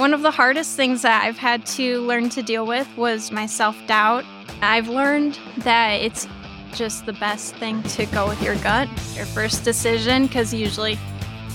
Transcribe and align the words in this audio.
One 0.00 0.14
of 0.14 0.22
the 0.22 0.30
hardest 0.30 0.76
things 0.76 1.02
that 1.02 1.24
I've 1.24 1.36
had 1.36 1.66
to 1.76 2.00
learn 2.00 2.30
to 2.30 2.42
deal 2.42 2.64
with 2.64 2.88
was 2.96 3.30
my 3.30 3.44
self 3.44 3.76
doubt. 3.86 4.24
I've 4.62 4.88
learned 4.88 5.38
that 5.58 6.00
it's 6.00 6.26
just 6.72 7.04
the 7.04 7.12
best 7.12 7.54
thing 7.56 7.82
to 7.82 8.06
go 8.06 8.26
with 8.26 8.42
your 8.42 8.56
gut, 8.62 8.88
your 9.14 9.26
first 9.26 9.62
decision, 9.62 10.22
because 10.26 10.54
usually 10.54 10.98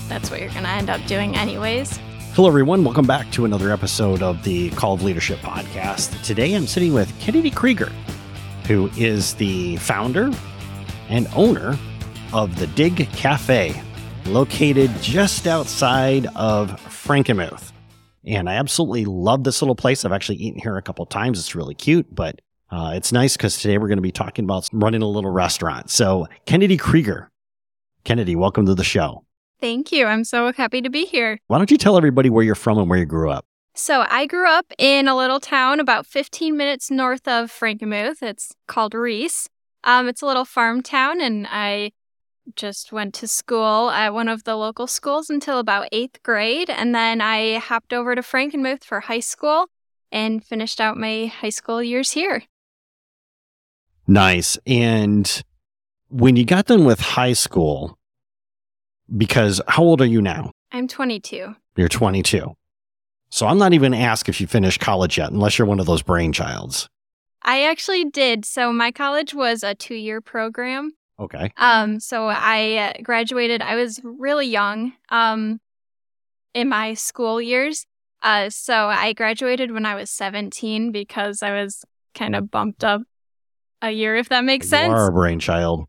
that's 0.06 0.30
what 0.30 0.38
you're 0.38 0.50
going 0.50 0.62
to 0.62 0.68
end 0.68 0.90
up 0.90 1.04
doing, 1.06 1.34
anyways. 1.34 1.98
Hello, 2.34 2.46
everyone. 2.46 2.84
Welcome 2.84 3.04
back 3.04 3.28
to 3.32 3.46
another 3.46 3.72
episode 3.72 4.22
of 4.22 4.40
the 4.44 4.70
Call 4.70 4.94
of 4.94 5.02
Leadership 5.02 5.40
podcast. 5.40 6.22
Today 6.22 6.54
I'm 6.54 6.68
sitting 6.68 6.94
with 6.94 7.12
Kennedy 7.18 7.50
Krieger, 7.50 7.90
who 8.68 8.88
is 8.96 9.34
the 9.34 9.74
founder 9.78 10.30
and 11.08 11.26
owner 11.34 11.76
of 12.32 12.56
the 12.60 12.68
Dig 12.68 13.10
Cafe, 13.10 13.82
located 14.26 14.92
just 15.02 15.48
outside 15.48 16.26
of 16.36 16.80
Frankenmuth. 16.84 17.72
And 18.26 18.50
I 18.50 18.54
absolutely 18.54 19.04
love 19.04 19.44
this 19.44 19.62
little 19.62 19.76
place. 19.76 20.04
I've 20.04 20.12
actually 20.12 20.38
eaten 20.38 20.60
here 20.60 20.76
a 20.76 20.82
couple 20.82 21.06
times. 21.06 21.38
It's 21.38 21.54
really 21.54 21.74
cute, 21.74 22.12
but 22.12 22.40
uh, 22.70 22.92
it's 22.94 23.12
nice 23.12 23.36
because 23.36 23.58
today 23.58 23.78
we're 23.78 23.86
going 23.86 23.98
to 23.98 24.02
be 24.02 24.10
talking 24.10 24.44
about 24.44 24.68
running 24.72 25.00
a 25.00 25.06
little 25.06 25.30
restaurant. 25.30 25.90
So, 25.90 26.26
Kennedy 26.44 26.76
Krieger. 26.76 27.30
Kennedy, 28.02 28.34
welcome 28.34 28.66
to 28.66 28.74
the 28.74 28.84
show. 28.84 29.24
Thank 29.60 29.92
you. 29.92 30.06
I'm 30.06 30.24
so 30.24 30.52
happy 30.52 30.82
to 30.82 30.90
be 30.90 31.06
here. 31.06 31.38
Why 31.46 31.58
don't 31.58 31.70
you 31.70 31.78
tell 31.78 31.96
everybody 31.96 32.28
where 32.28 32.44
you're 32.44 32.56
from 32.56 32.78
and 32.78 32.90
where 32.90 32.98
you 32.98 33.04
grew 33.04 33.30
up? 33.30 33.46
So, 33.74 34.04
I 34.08 34.26
grew 34.26 34.48
up 34.48 34.72
in 34.76 35.06
a 35.06 35.16
little 35.16 35.38
town 35.38 35.78
about 35.78 36.04
15 36.04 36.56
minutes 36.56 36.90
north 36.90 37.28
of 37.28 37.52
Frankenmuth. 37.52 38.22
It's 38.22 38.52
called 38.66 38.94
Reese. 38.94 39.48
Um, 39.84 40.08
it's 40.08 40.22
a 40.22 40.26
little 40.26 40.44
farm 40.44 40.82
town, 40.82 41.20
and 41.20 41.46
I 41.48 41.92
just 42.54 42.92
went 42.92 43.14
to 43.14 43.26
school 43.26 43.90
at 43.90 44.14
one 44.14 44.28
of 44.28 44.44
the 44.44 44.56
local 44.56 44.86
schools 44.86 45.30
until 45.30 45.58
about 45.58 45.88
eighth 45.92 46.22
grade. 46.22 46.70
And 46.70 46.94
then 46.94 47.20
I 47.20 47.58
hopped 47.58 47.92
over 47.92 48.14
to 48.14 48.22
Frankenmuth 48.22 48.84
for 48.84 49.00
high 49.00 49.20
school 49.20 49.66
and 50.12 50.44
finished 50.44 50.80
out 50.80 50.96
my 50.96 51.26
high 51.26 51.50
school 51.50 51.82
years 51.82 52.12
here. 52.12 52.44
Nice. 54.06 54.56
And 54.66 55.42
when 56.08 56.36
you 56.36 56.44
got 56.44 56.66
done 56.66 56.84
with 56.84 57.00
high 57.00 57.32
school, 57.32 57.98
because 59.16 59.60
how 59.68 59.82
old 59.82 60.00
are 60.00 60.06
you 60.06 60.22
now? 60.22 60.52
I'm 60.72 60.88
22. 60.88 61.56
You're 61.76 61.88
22. 61.88 62.54
So 63.30 63.46
I'm 63.46 63.58
not 63.58 63.72
even 63.72 63.92
going 63.92 64.00
to 64.00 64.06
ask 64.06 64.28
if 64.28 64.40
you 64.40 64.46
finished 64.46 64.80
college 64.80 65.18
yet, 65.18 65.32
unless 65.32 65.58
you're 65.58 65.66
one 65.66 65.80
of 65.80 65.86
those 65.86 66.02
brainchilds. 66.02 66.86
I 67.42 67.64
actually 67.64 68.04
did. 68.04 68.44
So 68.44 68.72
my 68.72 68.90
college 68.90 69.34
was 69.34 69.62
a 69.62 69.74
two 69.74 69.94
year 69.94 70.20
program. 70.20 70.92
Okay. 71.18 71.52
Um, 71.56 72.00
so 72.00 72.26
I 72.26 72.76
uh, 72.76 73.02
graduated. 73.02 73.62
I 73.62 73.74
was 73.74 74.00
really 74.04 74.46
young. 74.46 74.92
Um, 75.08 75.60
in 76.56 76.70
my 76.70 76.94
school 76.94 77.40
years. 77.40 77.86
Uh, 78.22 78.48
so 78.48 78.88
I 78.88 79.12
graduated 79.12 79.70
when 79.70 79.84
I 79.84 79.94
was 79.94 80.10
17 80.10 80.90
because 80.90 81.42
I 81.42 81.52
was 81.52 81.84
kind 82.14 82.34
of 82.34 82.50
bumped 82.50 82.82
up 82.82 83.02
a 83.82 83.90
year, 83.90 84.16
if 84.16 84.30
that 84.30 84.42
makes 84.42 84.68
sense. 84.68 84.88
You 84.88 84.94
are 84.94 85.08
a 85.08 85.12
brainchild. 85.12 85.84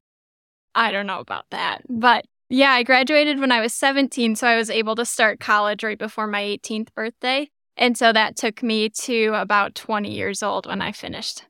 I 0.76 0.92
don't 0.92 1.08
know 1.08 1.22
about 1.22 1.46
that, 1.52 1.84
but 1.90 2.26
yeah, 2.50 2.72
I 2.72 2.84
graduated 2.84 3.40
when 3.40 3.52
I 3.52 3.62
was 3.62 3.74
17, 3.74 4.36
so 4.36 4.46
I 4.46 4.58
was 4.58 4.70
able 4.70 4.96
to 4.96 5.06
start 5.06 5.40
college 5.40 5.84
right 5.84 5.98
before 5.98 6.28
my 6.28 6.42
18th 6.42 6.94
birthday. 6.94 7.50
And 7.78 7.98
so 7.98 8.12
that 8.12 8.36
took 8.36 8.62
me 8.62 8.90
to 8.90 9.32
about 9.36 9.74
20 9.74 10.14
years 10.14 10.44
old 10.44 10.68
when 10.68 10.82
I 10.82 10.92
finished. 10.92 11.46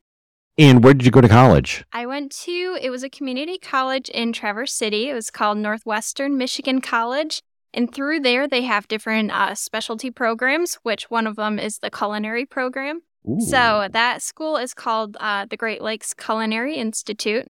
And 0.58 0.82
where 0.82 0.92
did 0.92 1.06
you 1.06 1.12
go 1.12 1.20
to 1.20 1.28
college? 1.28 1.84
I 1.92 2.04
went 2.06 2.32
to, 2.42 2.76
it 2.82 2.90
was 2.90 3.04
a 3.04 3.08
community 3.08 3.58
college 3.58 4.08
in 4.08 4.32
Traverse 4.32 4.72
City. 4.72 5.08
It 5.08 5.14
was 5.14 5.30
called 5.30 5.56
Northwestern 5.56 6.36
Michigan 6.36 6.80
College. 6.80 7.42
And 7.72 7.94
through 7.94 8.20
there, 8.20 8.48
they 8.48 8.62
have 8.62 8.88
different 8.88 9.30
uh, 9.30 9.54
specialty 9.54 10.10
programs, 10.10 10.74
which 10.82 11.10
one 11.10 11.28
of 11.28 11.36
them 11.36 11.60
is 11.60 11.78
the 11.78 11.90
culinary 11.90 12.44
program. 12.44 13.02
Ooh. 13.28 13.40
So 13.40 13.86
that 13.92 14.20
school 14.20 14.56
is 14.56 14.74
called 14.74 15.16
uh, 15.20 15.46
the 15.48 15.56
Great 15.56 15.80
Lakes 15.80 16.12
Culinary 16.12 16.74
Institute. 16.74 17.46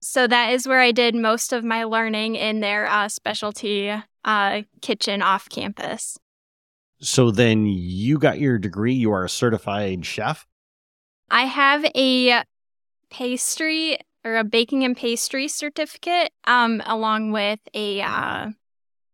So 0.00 0.28
that 0.28 0.52
is 0.52 0.68
where 0.68 0.80
I 0.80 0.92
did 0.92 1.16
most 1.16 1.52
of 1.52 1.64
my 1.64 1.82
learning 1.82 2.36
in 2.36 2.60
their 2.60 2.86
uh, 2.86 3.08
specialty 3.08 3.92
uh, 4.24 4.62
kitchen 4.82 5.20
off 5.20 5.48
campus. 5.48 6.16
So 7.00 7.32
then 7.32 7.66
you 7.66 8.18
got 8.18 8.38
your 8.38 8.58
degree. 8.58 8.94
You 8.94 9.10
are 9.12 9.24
a 9.24 9.28
certified 9.28 10.06
chef. 10.06 10.46
I 11.30 11.44
have 11.44 11.84
a 11.96 12.44
pastry 13.10 13.98
or 14.24 14.36
a 14.36 14.44
baking 14.44 14.84
and 14.84 14.96
pastry 14.96 15.48
certificate, 15.48 16.32
um, 16.46 16.82
along 16.84 17.32
with 17.32 17.60
a 17.74 18.00
uh, 18.00 18.50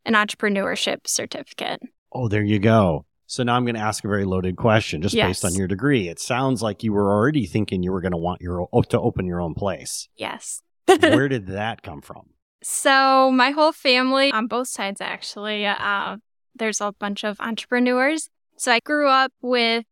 an 0.04 0.14
entrepreneurship 0.14 1.06
certificate. 1.06 1.80
Oh, 2.12 2.28
there 2.28 2.42
you 2.42 2.58
go. 2.58 3.06
So 3.26 3.42
now 3.42 3.56
I'm 3.56 3.64
going 3.64 3.76
to 3.76 3.80
ask 3.80 4.04
a 4.04 4.08
very 4.08 4.26
loaded 4.26 4.56
question, 4.56 5.00
just 5.00 5.14
Yes. 5.14 5.26
based 5.26 5.44
on 5.46 5.54
your 5.54 5.66
degree. 5.66 6.08
It 6.08 6.20
sounds 6.20 6.62
like 6.62 6.82
you 6.82 6.92
were 6.92 7.10
already 7.10 7.46
thinking 7.46 7.82
you 7.82 7.90
were 7.92 8.02
going 8.02 8.12
to 8.12 8.18
want 8.18 8.42
your 8.42 8.68
to 8.90 9.00
open 9.00 9.26
your 9.26 9.40
own 9.40 9.54
place. 9.54 10.08
Yes. 10.16 10.62
Where 11.00 11.28
did 11.28 11.46
that 11.46 11.82
come 11.82 12.02
from? 12.02 12.30
So 12.62 13.30
my 13.32 13.50
whole 13.50 13.72
family, 13.72 14.30
on 14.32 14.48
both 14.48 14.68
sides 14.68 15.00
actually, 15.00 15.64
uh, 15.66 16.18
there's 16.54 16.80
a 16.80 16.92
bunch 16.92 17.24
of 17.24 17.40
entrepreneurs. 17.40 18.28
So 18.58 18.70
I 18.70 18.80
grew 18.80 19.08
up 19.08 19.32
with 19.40 19.84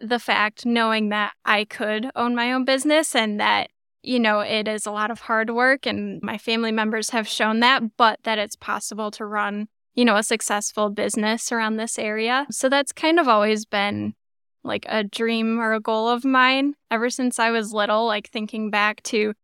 the 0.00 0.18
fact 0.18 0.66
knowing 0.66 1.08
that 1.10 1.32
I 1.44 1.64
could 1.64 2.10
own 2.14 2.34
my 2.34 2.52
own 2.52 2.64
business 2.64 3.14
and 3.14 3.40
that, 3.40 3.70
you 4.02 4.20
know, 4.20 4.40
it 4.40 4.68
is 4.68 4.86
a 4.86 4.90
lot 4.90 5.10
of 5.10 5.20
hard 5.20 5.50
work 5.50 5.86
and 5.86 6.20
my 6.22 6.38
family 6.38 6.72
members 6.72 7.10
have 7.10 7.28
shown 7.28 7.60
that, 7.60 7.96
but 7.96 8.20
that 8.24 8.38
it's 8.38 8.56
possible 8.56 9.10
to 9.12 9.24
run, 9.24 9.68
you 9.94 10.04
know, 10.04 10.16
a 10.16 10.22
successful 10.22 10.90
business 10.90 11.50
around 11.50 11.76
this 11.76 11.98
area. 11.98 12.46
So 12.50 12.68
that's 12.68 12.92
kind 12.92 13.18
of 13.18 13.28
always 13.28 13.64
been 13.64 14.14
like 14.62 14.84
a 14.88 15.04
dream 15.04 15.58
or 15.58 15.72
a 15.72 15.80
goal 15.80 16.08
of 16.08 16.24
mine 16.24 16.74
ever 16.90 17.08
since 17.08 17.38
I 17.38 17.50
was 17.50 17.72
little, 17.72 18.06
like 18.06 18.28
thinking 18.28 18.70
back 18.70 19.02
to 19.04 19.34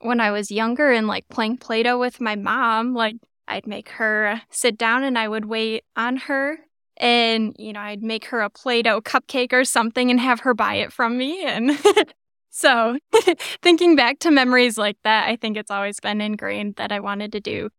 when 0.00 0.20
I 0.20 0.30
was 0.30 0.50
younger 0.50 0.92
and 0.92 1.06
like 1.06 1.28
playing 1.28 1.56
Play 1.56 1.82
Doh 1.82 1.98
with 1.98 2.20
my 2.20 2.36
mom, 2.36 2.94
like 2.94 3.16
I'd 3.48 3.66
make 3.66 3.88
her 3.90 4.42
sit 4.50 4.76
down 4.76 5.04
and 5.04 5.18
I 5.18 5.28
would 5.28 5.46
wait 5.46 5.84
on 5.96 6.16
her. 6.16 6.58
And, 6.98 7.54
you 7.58 7.72
know, 7.72 7.80
I'd 7.80 8.02
make 8.02 8.26
her 8.26 8.40
a 8.40 8.50
Play 8.50 8.82
Doh 8.82 9.00
cupcake 9.00 9.52
or 9.52 9.64
something 9.64 10.10
and 10.10 10.18
have 10.20 10.40
her 10.40 10.54
buy 10.54 10.76
it 10.76 10.92
from 10.92 11.18
me. 11.18 11.44
And 11.44 11.78
so, 12.50 12.98
thinking 13.62 13.96
back 13.96 14.18
to 14.20 14.30
memories 14.30 14.78
like 14.78 14.96
that, 15.04 15.28
I 15.28 15.36
think 15.36 15.56
it's 15.56 15.70
always 15.70 16.00
been 16.00 16.20
ingrained 16.20 16.76
that 16.76 16.92
I 16.92 17.00
wanted 17.00 17.32
to 17.32 17.40
do 17.40 17.70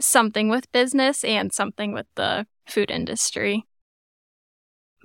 something 0.00 0.48
with 0.48 0.72
business 0.72 1.22
and 1.22 1.52
something 1.52 1.92
with 1.92 2.06
the 2.14 2.46
food 2.66 2.90
industry. 2.90 3.66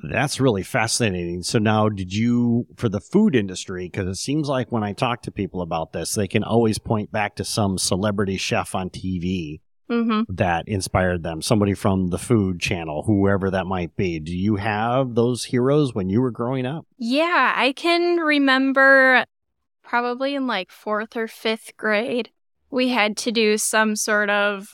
That's 0.04 0.40
really 0.40 0.64
fascinating. 0.64 1.42
So 1.42 1.58
now, 1.58 1.90
did 1.90 2.14
you 2.14 2.68
for 2.76 2.88
the 2.88 3.02
food 3.02 3.36
industry? 3.36 3.90
Because 3.90 4.08
it 4.08 4.16
seems 4.16 4.48
like 4.48 4.72
when 4.72 4.84
I 4.84 4.94
talk 4.94 5.24
to 5.24 5.32
people 5.32 5.62
about 5.62 5.92
this, 5.92 6.14
they 6.14 6.28
can 6.28 6.44
always 6.44 6.78
point 6.78 7.12
back 7.12 7.36
to 7.36 7.44
some 7.44 7.80
celebrity 7.80 8.38
chef 8.38 8.76
on 8.76 8.92
TV 8.92 9.62
hmm 9.90 10.22
that 10.30 10.68
inspired 10.68 11.24
them. 11.24 11.42
Somebody 11.42 11.74
from 11.74 12.08
the 12.08 12.18
Food 12.18 12.60
Channel, 12.60 13.04
whoever 13.04 13.50
that 13.52 13.66
might 13.66 13.96
be. 13.96 14.20
Do 14.20 14.36
you 14.36 14.58
have 14.58 15.16
those 15.16 15.46
heroes 15.46 15.94
when 15.94 16.10
you 16.10 16.22
were 16.22 16.32
growing 16.32 16.66
up? 16.66 16.86
Yeah, 16.98 17.54
I 17.56 17.72
can 17.74 18.18
remember 18.18 19.26
probably 19.88 20.36
in 20.36 20.48
like 20.48 20.70
fourth 20.70 21.16
or 21.16 21.28
fifth 21.28 21.76
grade, 21.78 22.30
we 22.70 22.90
had 22.90 23.16
to 23.18 23.32
do 23.32 23.58
some 23.58 23.96
sort 23.96 24.30
of 24.30 24.74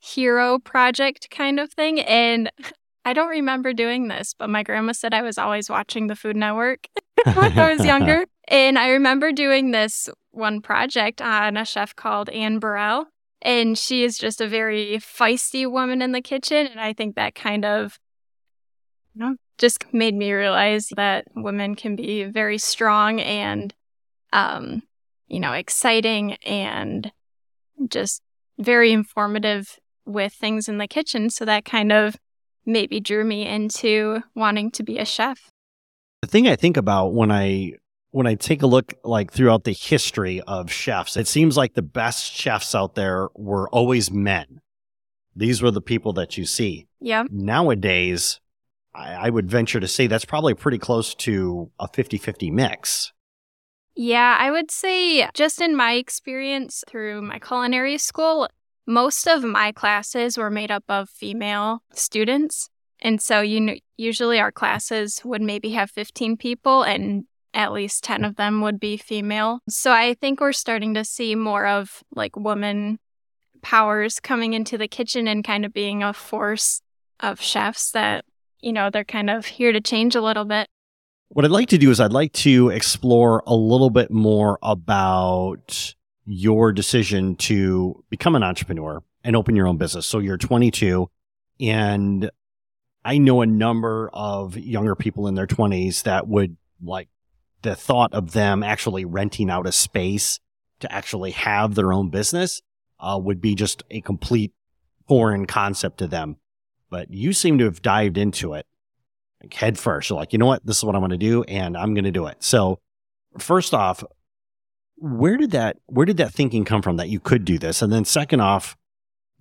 hero 0.00 0.58
project 0.58 1.30
kind 1.30 1.60
of 1.60 1.72
thing. 1.72 2.00
And 2.00 2.50
I 3.04 3.12
don't 3.14 3.28
remember 3.28 3.72
doing 3.72 4.08
this, 4.08 4.34
but 4.38 4.50
my 4.50 4.62
grandma 4.62 4.92
said 4.92 5.14
I 5.14 5.22
was 5.22 5.38
always 5.38 5.70
watching 5.70 6.08
the 6.08 6.16
Food 6.16 6.36
Network 6.36 6.86
when 7.34 7.58
I 7.58 7.72
was 7.74 7.84
younger. 7.84 8.26
And 8.48 8.80
I 8.80 8.88
remember 8.88 9.30
doing 9.30 9.70
this 9.70 10.08
one 10.32 10.60
project 10.60 11.22
on 11.22 11.56
a 11.56 11.64
chef 11.64 11.94
called 11.94 12.28
Anne 12.30 12.58
Burrell. 12.58 13.06
And 13.42 13.76
she 13.78 14.04
is 14.04 14.18
just 14.18 14.40
a 14.40 14.48
very 14.48 14.96
feisty 14.98 15.70
woman 15.70 16.02
in 16.02 16.12
the 16.12 16.20
kitchen. 16.20 16.66
And 16.66 16.80
I 16.80 16.92
think 16.92 17.14
that 17.16 17.34
kind 17.34 17.64
of 17.64 17.98
you 19.14 19.20
know, 19.20 19.36
just 19.58 19.92
made 19.92 20.14
me 20.14 20.32
realize 20.32 20.88
that 20.96 21.26
women 21.34 21.74
can 21.74 21.96
be 21.96 22.24
very 22.24 22.58
strong 22.58 23.20
and, 23.20 23.74
um, 24.32 24.82
you 25.28 25.40
know, 25.40 25.52
exciting 25.52 26.34
and 26.46 27.12
just 27.88 28.22
very 28.58 28.92
informative 28.92 29.78
with 30.06 30.32
things 30.32 30.68
in 30.68 30.78
the 30.78 30.88
kitchen. 30.88 31.30
So 31.30 31.44
that 31.44 31.64
kind 31.64 31.92
of 31.92 32.16
maybe 32.64 33.00
drew 33.00 33.24
me 33.24 33.46
into 33.46 34.22
wanting 34.34 34.70
to 34.72 34.82
be 34.82 34.98
a 34.98 35.04
chef. 35.04 35.50
The 36.22 36.28
thing 36.28 36.46
I 36.48 36.56
think 36.56 36.76
about 36.76 37.14
when 37.14 37.30
I 37.30 37.74
when 38.10 38.26
I 38.26 38.34
take 38.34 38.62
a 38.62 38.66
look 38.66 38.94
like 39.04 39.32
throughout 39.32 39.64
the 39.64 39.72
history 39.72 40.40
of 40.42 40.70
chefs, 40.70 41.16
it 41.16 41.28
seems 41.28 41.56
like 41.56 41.74
the 41.74 41.82
best 41.82 42.32
chefs 42.32 42.74
out 42.74 42.94
there 42.94 43.28
were 43.34 43.68
always 43.68 44.10
men. 44.10 44.60
These 45.34 45.62
were 45.62 45.70
the 45.70 45.80
people 45.80 46.12
that 46.14 46.36
you 46.36 46.44
see. 46.44 46.88
Yeah. 47.00 47.24
Nowadays, 47.30 48.40
I, 48.94 49.14
I 49.14 49.30
would 49.30 49.48
venture 49.48 49.80
to 49.80 49.88
say 49.88 50.06
that's 50.06 50.24
probably 50.24 50.54
pretty 50.54 50.78
close 50.78 51.14
to 51.16 51.70
a 51.78 51.88
50 51.88 52.18
50 52.18 52.50
mix. 52.50 53.12
Yeah, 53.94 54.36
I 54.38 54.50
would 54.50 54.70
say 54.70 55.28
just 55.34 55.60
in 55.60 55.76
my 55.76 55.94
experience 55.94 56.84
through 56.88 57.22
my 57.22 57.38
culinary 57.38 57.98
school, 57.98 58.48
most 58.86 59.26
of 59.26 59.44
my 59.44 59.72
classes 59.72 60.36
were 60.36 60.50
made 60.50 60.70
up 60.70 60.84
of 60.88 61.08
female 61.08 61.82
students. 61.92 62.70
And 63.00 63.20
so 63.20 63.40
you 63.40 63.60
know, 63.60 63.74
usually 63.96 64.40
our 64.40 64.52
classes 64.52 65.22
would 65.24 65.42
maybe 65.42 65.70
have 65.70 65.90
15 65.90 66.36
people 66.36 66.82
and 66.82 67.24
at 67.54 67.72
least 67.72 68.04
10 68.04 68.20
hmm. 68.20 68.24
of 68.24 68.36
them 68.36 68.60
would 68.60 68.80
be 68.80 68.96
female. 68.96 69.60
So 69.68 69.92
I 69.92 70.14
think 70.14 70.40
we're 70.40 70.52
starting 70.52 70.94
to 70.94 71.04
see 71.04 71.34
more 71.34 71.66
of 71.66 72.02
like 72.14 72.36
woman 72.36 72.98
powers 73.62 74.20
coming 74.20 74.54
into 74.54 74.78
the 74.78 74.88
kitchen 74.88 75.28
and 75.28 75.44
kind 75.44 75.64
of 75.64 75.72
being 75.72 76.02
a 76.02 76.12
force 76.12 76.80
of 77.20 77.40
chefs 77.40 77.90
that, 77.92 78.24
you 78.60 78.72
know, 78.72 78.90
they're 78.90 79.04
kind 79.04 79.30
of 79.30 79.46
here 79.46 79.72
to 79.72 79.80
change 79.80 80.14
a 80.14 80.22
little 80.22 80.44
bit. 80.44 80.68
What 81.28 81.44
I'd 81.44 81.50
like 81.50 81.68
to 81.68 81.78
do 81.78 81.90
is 81.90 82.00
I'd 82.00 82.12
like 82.12 82.32
to 82.34 82.70
explore 82.70 83.42
a 83.46 83.54
little 83.54 83.90
bit 83.90 84.10
more 84.10 84.58
about 84.62 85.94
your 86.26 86.72
decision 86.72 87.36
to 87.36 88.02
become 88.10 88.34
an 88.34 88.42
entrepreneur 88.42 89.02
and 89.22 89.36
open 89.36 89.54
your 89.54 89.66
own 89.66 89.76
business. 89.76 90.06
So 90.06 90.18
you're 90.18 90.38
22 90.38 91.08
and 91.60 92.30
I 93.04 93.18
know 93.18 93.42
a 93.42 93.46
number 93.46 94.10
of 94.12 94.56
younger 94.56 94.94
people 94.94 95.26
in 95.26 95.34
their 95.34 95.46
20s 95.46 96.02
that 96.04 96.28
would 96.28 96.56
like 96.82 97.08
the 97.62 97.74
thought 97.74 98.12
of 98.14 98.32
them 98.32 98.62
actually 98.62 99.04
renting 99.04 99.50
out 99.50 99.66
a 99.66 99.72
space 99.72 100.40
to 100.80 100.92
actually 100.92 101.32
have 101.32 101.74
their 101.74 101.92
own 101.92 102.10
business 102.10 102.62
uh, 102.98 103.18
would 103.22 103.40
be 103.40 103.54
just 103.54 103.82
a 103.90 104.00
complete 104.00 104.52
foreign 105.06 105.46
concept 105.46 105.98
to 105.98 106.06
them. 106.06 106.36
But 106.88 107.10
you 107.10 107.32
seem 107.32 107.58
to 107.58 107.64
have 107.64 107.82
dived 107.82 108.18
into 108.18 108.54
it 108.54 108.66
like 109.42 109.54
head 109.54 109.78
first. 109.78 110.10
You're 110.10 110.18
like, 110.18 110.32
you 110.32 110.38
know 110.38 110.46
what? 110.46 110.64
This 110.64 110.78
is 110.78 110.84
what 110.84 110.94
I'm 110.94 111.00
going 111.00 111.10
to 111.10 111.16
do 111.16 111.42
and 111.44 111.76
I'm 111.76 111.94
going 111.94 112.04
to 112.04 112.10
do 112.10 112.26
it. 112.26 112.42
So 112.42 112.80
first 113.38 113.74
off, 113.74 114.04
where 114.96 115.36
did 115.36 115.52
that, 115.52 115.78
where 115.86 116.06
did 116.06 116.18
that 116.18 116.32
thinking 116.32 116.64
come 116.64 116.82
from 116.82 116.96
that 116.96 117.08
you 117.08 117.20
could 117.20 117.44
do 117.44 117.58
this? 117.58 117.80
And 117.80 117.92
then 117.92 118.04
second 118.04 118.40
off, 118.40 118.76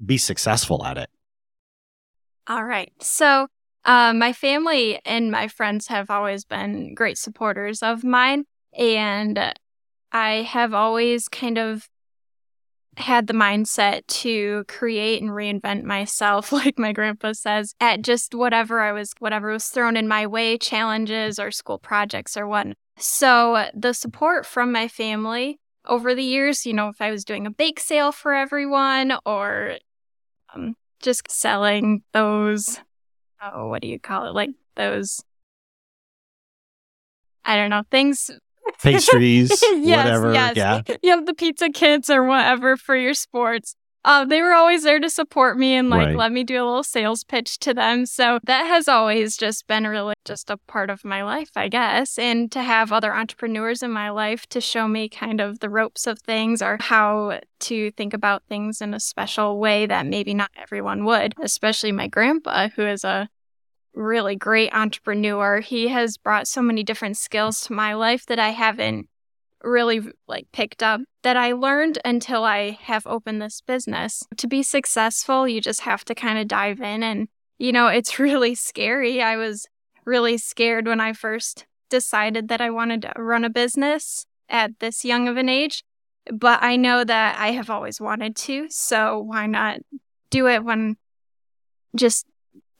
be 0.03 0.17
successful 0.17 0.85
at 0.85 0.97
it. 0.97 1.09
All 2.47 2.63
right. 2.63 2.91
So 3.01 3.47
uh, 3.85 4.13
my 4.13 4.33
family 4.33 4.99
and 5.05 5.31
my 5.31 5.47
friends 5.47 5.87
have 5.87 6.09
always 6.09 6.45
been 6.45 6.93
great 6.93 7.17
supporters 7.17 7.81
of 7.81 8.03
mine. 8.03 8.45
And 8.77 9.53
I 10.11 10.29
have 10.43 10.73
always 10.73 11.27
kind 11.27 11.57
of 11.57 11.87
had 12.97 13.27
the 13.27 13.33
mindset 13.33 14.05
to 14.07 14.65
create 14.67 15.21
and 15.21 15.31
reinvent 15.31 15.83
myself, 15.83 16.51
like 16.51 16.77
my 16.77 16.91
grandpa 16.91 17.33
says, 17.33 17.73
at 17.79 18.01
just 18.01 18.35
whatever 18.35 18.81
I 18.81 18.91
was, 18.91 19.13
whatever 19.19 19.51
was 19.51 19.65
thrown 19.67 19.95
in 19.95 20.07
my 20.07 20.27
way, 20.27 20.57
challenges 20.57 21.39
or 21.39 21.51
school 21.51 21.79
projects 21.79 22.35
or 22.35 22.47
what. 22.47 22.67
So 22.97 23.69
the 23.73 23.93
support 23.93 24.45
from 24.45 24.71
my 24.71 24.87
family 24.87 25.59
over 25.85 26.13
the 26.13 26.23
years, 26.23 26.65
you 26.65 26.73
know, 26.73 26.89
if 26.89 27.01
I 27.01 27.11
was 27.11 27.23
doing 27.23 27.47
a 27.47 27.51
bake 27.51 27.79
sale 27.79 28.11
for 28.11 28.33
everyone 28.33 29.13
or 29.25 29.77
um, 30.53 30.75
just 31.01 31.31
selling 31.31 32.03
those, 32.11 32.81
oh, 33.41 33.67
what 33.67 33.81
do 33.81 33.87
you 33.87 33.99
call 33.99 34.27
it? 34.27 34.33
Like 34.33 34.51
those, 34.75 35.23
I 37.45 37.55
don't 37.55 37.69
know, 37.69 37.83
things 37.91 38.31
pastries, 38.83 39.49
yes, 39.61 40.05
whatever. 40.05 40.33
Yes. 40.33 40.55
Yeah. 40.55 40.81
You 41.01 41.11
have 41.11 41.25
the 41.25 41.33
pizza 41.33 41.69
kits 41.69 42.09
or 42.09 42.23
whatever 42.23 42.77
for 42.77 42.95
your 42.95 43.13
sports. 43.13 43.75
Uh, 44.05 44.23
they 44.23 44.41
were 44.41 44.53
always 44.53 44.83
there 44.83 44.99
to 44.99 45.09
support 45.09 45.57
me 45.57 45.75
and 45.75 45.89
like 45.89 46.07
Right. 46.07 46.15
let 46.15 46.31
me 46.31 46.43
do 46.43 46.55
a 46.55 46.65
little 46.65 46.83
sales 46.83 47.23
pitch 47.23 47.59
to 47.59 47.73
them. 47.73 48.05
So 48.05 48.39
that 48.43 48.63
has 48.63 48.87
always 48.87 49.35
just 49.35 49.67
been 49.67 49.85
really 49.85 50.13
just 50.23 50.49
a 50.49 50.57
part 50.57 50.89
of 50.89 51.03
my 51.03 51.23
life, 51.23 51.49
I 51.55 51.67
guess. 51.67 52.17
And 52.17 52.49
to 52.53 52.63
have 52.63 52.93
other 52.93 53.13
entrepreneurs 53.13 53.83
in 53.83 53.91
my 53.91 54.09
life 54.09 54.47
to 54.47 54.61
show 54.61 54.87
me 54.87 55.09
kind 55.09 55.41
of 55.41 55.59
the 55.59 55.69
ropes 55.69 56.07
of 56.07 56.19
things 56.19 56.61
or 56.61 56.77
how 56.79 57.41
to 57.61 57.91
think 57.91 58.13
about 58.13 58.43
things 58.47 58.79
in 58.81 58.93
a 58.93 58.99
special 59.01 59.59
way 59.59 59.85
that 59.85 60.05
maybe 60.05 60.33
not 60.33 60.51
everyone 60.55 61.03
would, 61.03 61.33
especially 61.41 61.91
my 61.91 62.07
grandpa, 62.07 62.69
who 62.69 62.83
is 62.87 63.03
a 63.03 63.27
really 63.93 64.35
great 64.35 64.73
entrepreneur. 64.73 65.59
He 65.59 65.89
has 65.89 66.17
brought 66.17 66.47
so 66.47 66.61
many 66.61 66.83
different 66.83 67.17
skills 67.17 67.61
to 67.61 67.73
my 67.73 67.95
life 67.95 68.25
that 68.27 68.39
I 68.39 68.49
haven't 68.49 69.09
really 69.63 70.01
like 70.27 70.47
picked 70.51 70.81
up 70.81 71.01
that 71.23 71.37
I 71.37 71.51
learned 71.51 71.99
until 72.05 72.43
I 72.43 72.77
have 72.81 73.05
opened 73.05 73.41
this 73.41 73.61
business. 73.61 74.23
To 74.37 74.47
be 74.47 74.63
successful, 74.63 75.47
you 75.47 75.61
just 75.61 75.81
have 75.81 76.05
to 76.05 76.15
kind 76.15 76.39
of 76.39 76.47
dive 76.47 76.81
in 76.81 77.03
and 77.03 77.27
you 77.57 77.73
know, 77.73 77.87
it's 77.87 78.17
really 78.19 78.55
scary. 78.55 79.21
I 79.21 79.35
was 79.35 79.67
really 80.05 80.37
scared 80.37 80.87
when 80.87 80.99
I 80.99 81.13
first 81.13 81.65
decided 81.89 82.47
that 82.47 82.61
I 82.61 82.69
wanted 82.69 83.01
to 83.03 83.13
run 83.17 83.43
a 83.43 83.49
business 83.49 84.25
at 84.47 84.79
this 84.79 85.05
young 85.05 85.27
of 85.27 85.37
an 85.37 85.49
age, 85.49 85.83
but 86.31 86.63
I 86.63 86.75
know 86.75 87.03
that 87.03 87.39
I 87.39 87.51
have 87.51 87.69
always 87.69 87.99
wanted 87.99 88.35
to, 88.37 88.67
so 88.69 89.19
why 89.19 89.45
not 89.45 89.79
do 90.29 90.47
it 90.47 90.63
when 90.63 90.97
just 91.95 92.25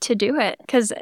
to 0.00 0.14
do 0.14 0.38
it 0.38 0.56
cuz 0.68 0.92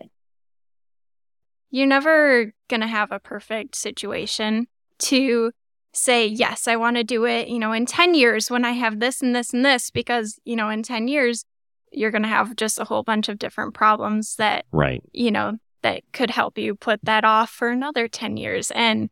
you're 1.70 1.86
never 1.86 2.52
going 2.68 2.80
to 2.80 2.86
have 2.86 3.12
a 3.12 3.20
perfect 3.20 3.76
situation 3.76 4.66
to 4.98 5.52
say, 5.98 6.26
yes, 6.26 6.66
I 6.68 6.76
want 6.76 6.96
to 6.96 7.04
do 7.04 7.24
it, 7.26 7.48
you 7.48 7.58
know, 7.58 7.72
in 7.72 7.86
10 7.86 8.14
years 8.14 8.50
when 8.50 8.64
I 8.64 8.72
have 8.72 9.00
this 9.00 9.20
and 9.20 9.34
this 9.34 9.52
and 9.52 9.64
this, 9.64 9.90
because, 9.90 10.38
you 10.44 10.56
know, 10.56 10.68
in 10.68 10.82
10 10.82 11.08
years, 11.08 11.44
you're 11.92 12.10
going 12.10 12.22
to 12.22 12.28
have 12.28 12.56
just 12.56 12.78
a 12.78 12.84
whole 12.84 13.02
bunch 13.02 13.28
of 13.28 13.38
different 13.38 13.74
problems 13.74 14.36
that, 14.36 14.66
Right. 14.72 15.02
you 15.12 15.30
know, 15.30 15.58
that 15.82 16.02
could 16.12 16.30
help 16.30 16.58
you 16.58 16.74
put 16.74 17.00
that 17.02 17.24
off 17.24 17.50
for 17.50 17.68
another 17.70 18.08
10 18.08 18.36
years. 18.36 18.70
And 18.72 19.10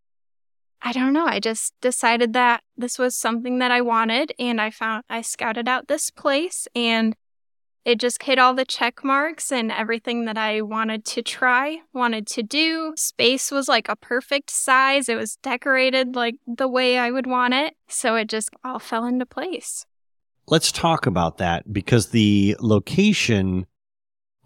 I 0.82 0.92
don't 0.92 1.12
know. 1.12 1.26
I 1.26 1.40
just 1.40 1.74
decided 1.80 2.32
that 2.34 2.62
this 2.76 2.98
was 2.98 3.16
something 3.16 3.58
that 3.58 3.70
I 3.70 3.80
wanted. 3.80 4.32
And 4.38 4.60
I 4.60 4.70
found, 4.70 5.04
I 5.08 5.22
scouted 5.22 5.68
out 5.68 5.88
this 5.88 6.10
place 6.10 6.68
and 6.74 7.16
it 7.86 8.00
just 8.00 8.20
hit 8.24 8.36
all 8.40 8.52
the 8.52 8.64
check 8.64 9.04
marks 9.04 9.52
and 9.52 9.70
everything 9.70 10.24
that 10.24 10.36
I 10.36 10.60
wanted 10.60 11.04
to 11.04 11.22
try, 11.22 11.78
wanted 11.92 12.26
to 12.26 12.42
do. 12.42 12.92
Space 12.96 13.52
was 13.52 13.68
like 13.68 13.88
a 13.88 13.94
perfect 13.94 14.50
size. 14.50 15.08
It 15.08 15.14
was 15.14 15.36
decorated 15.36 16.16
like 16.16 16.34
the 16.48 16.66
way 16.66 16.98
I 16.98 17.12
would 17.12 17.28
want 17.28 17.54
it. 17.54 17.74
So 17.86 18.16
it 18.16 18.28
just 18.28 18.50
all 18.64 18.80
fell 18.80 19.04
into 19.04 19.24
place. 19.24 19.86
Let's 20.48 20.72
talk 20.72 21.06
about 21.06 21.38
that 21.38 21.72
because 21.72 22.10
the 22.10 22.56
location 22.58 23.66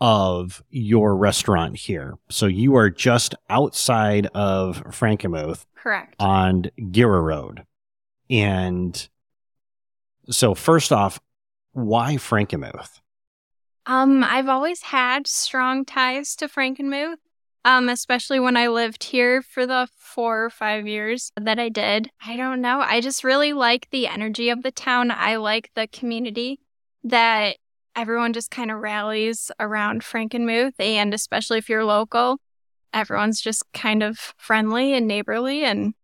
of 0.02 0.62
your 0.68 1.16
restaurant 1.16 1.78
here. 1.78 2.18
So 2.28 2.44
you 2.44 2.76
are 2.76 2.90
just 2.90 3.34
outside 3.48 4.26
of 4.34 4.82
Frankenmuth 4.88 5.64
Correct. 5.76 6.14
on 6.18 6.66
Gera 6.90 7.22
Road. 7.22 7.64
And 8.28 9.08
so 10.28 10.54
first 10.54 10.92
off, 10.92 11.18
why 11.72 12.16
Frankenmuth? 12.16 12.99
Um, 13.86 14.22
I've 14.22 14.48
always 14.48 14.82
had 14.82 15.26
strong 15.26 15.84
ties 15.84 16.36
to 16.36 16.48
Frankenmuth, 16.48 17.16
um, 17.64 17.88
especially 17.88 18.38
when 18.38 18.56
I 18.56 18.68
lived 18.68 19.04
here 19.04 19.42
for 19.42 19.66
the 19.66 19.88
four 19.96 20.44
or 20.44 20.50
five 20.50 20.86
years 20.86 21.32
that 21.40 21.58
I 21.58 21.68
did. 21.68 22.10
I 22.24 22.36
don't 22.36 22.60
know. 22.60 22.80
I 22.80 23.00
just 23.00 23.24
really 23.24 23.52
like 23.52 23.88
the 23.90 24.06
energy 24.06 24.50
of 24.50 24.62
the 24.62 24.70
town. 24.70 25.10
I 25.10 25.36
like 25.36 25.70
the 25.74 25.86
community 25.88 26.60
that 27.04 27.56
everyone 27.96 28.32
just 28.32 28.50
kind 28.50 28.70
of 28.70 28.78
rallies 28.78 29.50
around 29.58 30.02
Frankenmuth, 30.02 30.78
and 30.78 31.12
especially 31.12 31.58
if 31.58 31.68
you're 31.68 31.84
local, 31.84 32.38
everyone's 32.92 33.40
just 33.40 33.64
kind 33.72 34.02
of 34.02 34.34
friendly 34.36 34.94
and 34.94 35.06
neighborly 35.06 35.64
and 35.64 35.94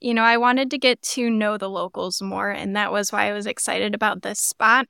you 0.00 0.12
know, 0.12 0.22
I 0.22 0.36
wanted 0.36 0.70
to 0.72 0.78
get 0.78 1.00
to 1.02 1.30
know 1.30 1.56
the 1.56 1.70
locals 1.70 2.20
more, 2.20 2.50
and 2.50 2.76
that 2.76 2.92
was 2.92 3.10
why 3.10 3.30
I 3.30 3.32
was 3.32 3.46
excited 3.46 3.94
about 3.94 4.20
this 4.20 4.38
spot. 4.38 4.86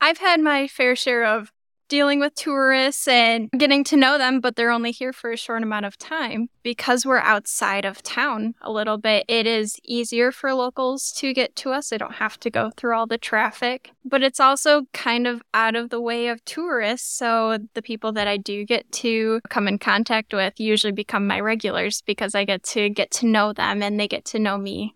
I've 0.00 0.18
had 0.18 0.40
my 0.40 0.68
fair 0.68 0.94
share 0.94 1.24
of 1.24 1.52
dealing 1.88 2.20
with 2.20 2.34
tourists 2.34 3.08
and 3.08 3.50
getting 3.56 3.82
to 3.82 3.96
know 3.96 4.18
them, 4.18 4.40
but 4.40 4.56
they're 4.56 4.70
only 4.70 4.92
here 4.92 5.12
for 5.12 5.32
a 5.32 5.36
short 5.36 5.62
amount 5.62 5.86
of 5.86 5.96
time. 5.98 6.48
Because 6.62 7.06
we're 7.06 7.18
outside 7.18 7.84
of 7.84 8.02
town 8.02 8.54
a 8.60 8.70
little 8.70 8.98
bit, 8.98 9.24
it 9.26 9.46
is 9.46 9.78
easier 9.84 10.30
for 10.30 10.52
locals 10.52 11.10
to 11.12 11.32
get 11.32 11.56
to 11.56 11.70
us. 11.70 11.88
They 11.88 11.98
don't 11.98 12.16
have 12.16 12.38
to 12.40 12.50
go 12.50 12.70
through 12.76 12.94
all 12.94 13.06
the 13.06 13.18
traffic, 13.18 13.90
but 14.04 14.22
it's 14.22 14.40
also 14.40 14.82
kind 14.92 15.26
of 15.26 15.42
out 15.54 15.74
of 15.74 15.90
the 15.90 16.00
way 16.00 16.28
of 16.28 16.44
tourists. 16.44 17.08
So 17.08 17.58
the 17.74 17.82
people 17.82 18.12
that 18.12 18.28
I 18.28 18.36
do 18.36 18.64
get 18.64 18.90
to 18.92 19.40
come 19.48 19.66
in 19.66 19.78
contact 19.78 20.34
with 20.34 20.60
usually 20.60 20.92
become 20.92 21.26
my 21.26 21.40
regulars 21.40 22.02
because 22.02 22.34
I 22.34 22.44
get 22.44 22.62
to 22.64 22.90
get 22.90 23.10
to 23.12 23.26
know 23.26 23.52
them 23.52 23.82
and 23.82 23.98
they 23.98 24.08
get 24.08 24.24
to 24.26 24.38
know 24.38 24.58
me. 24.58 24.94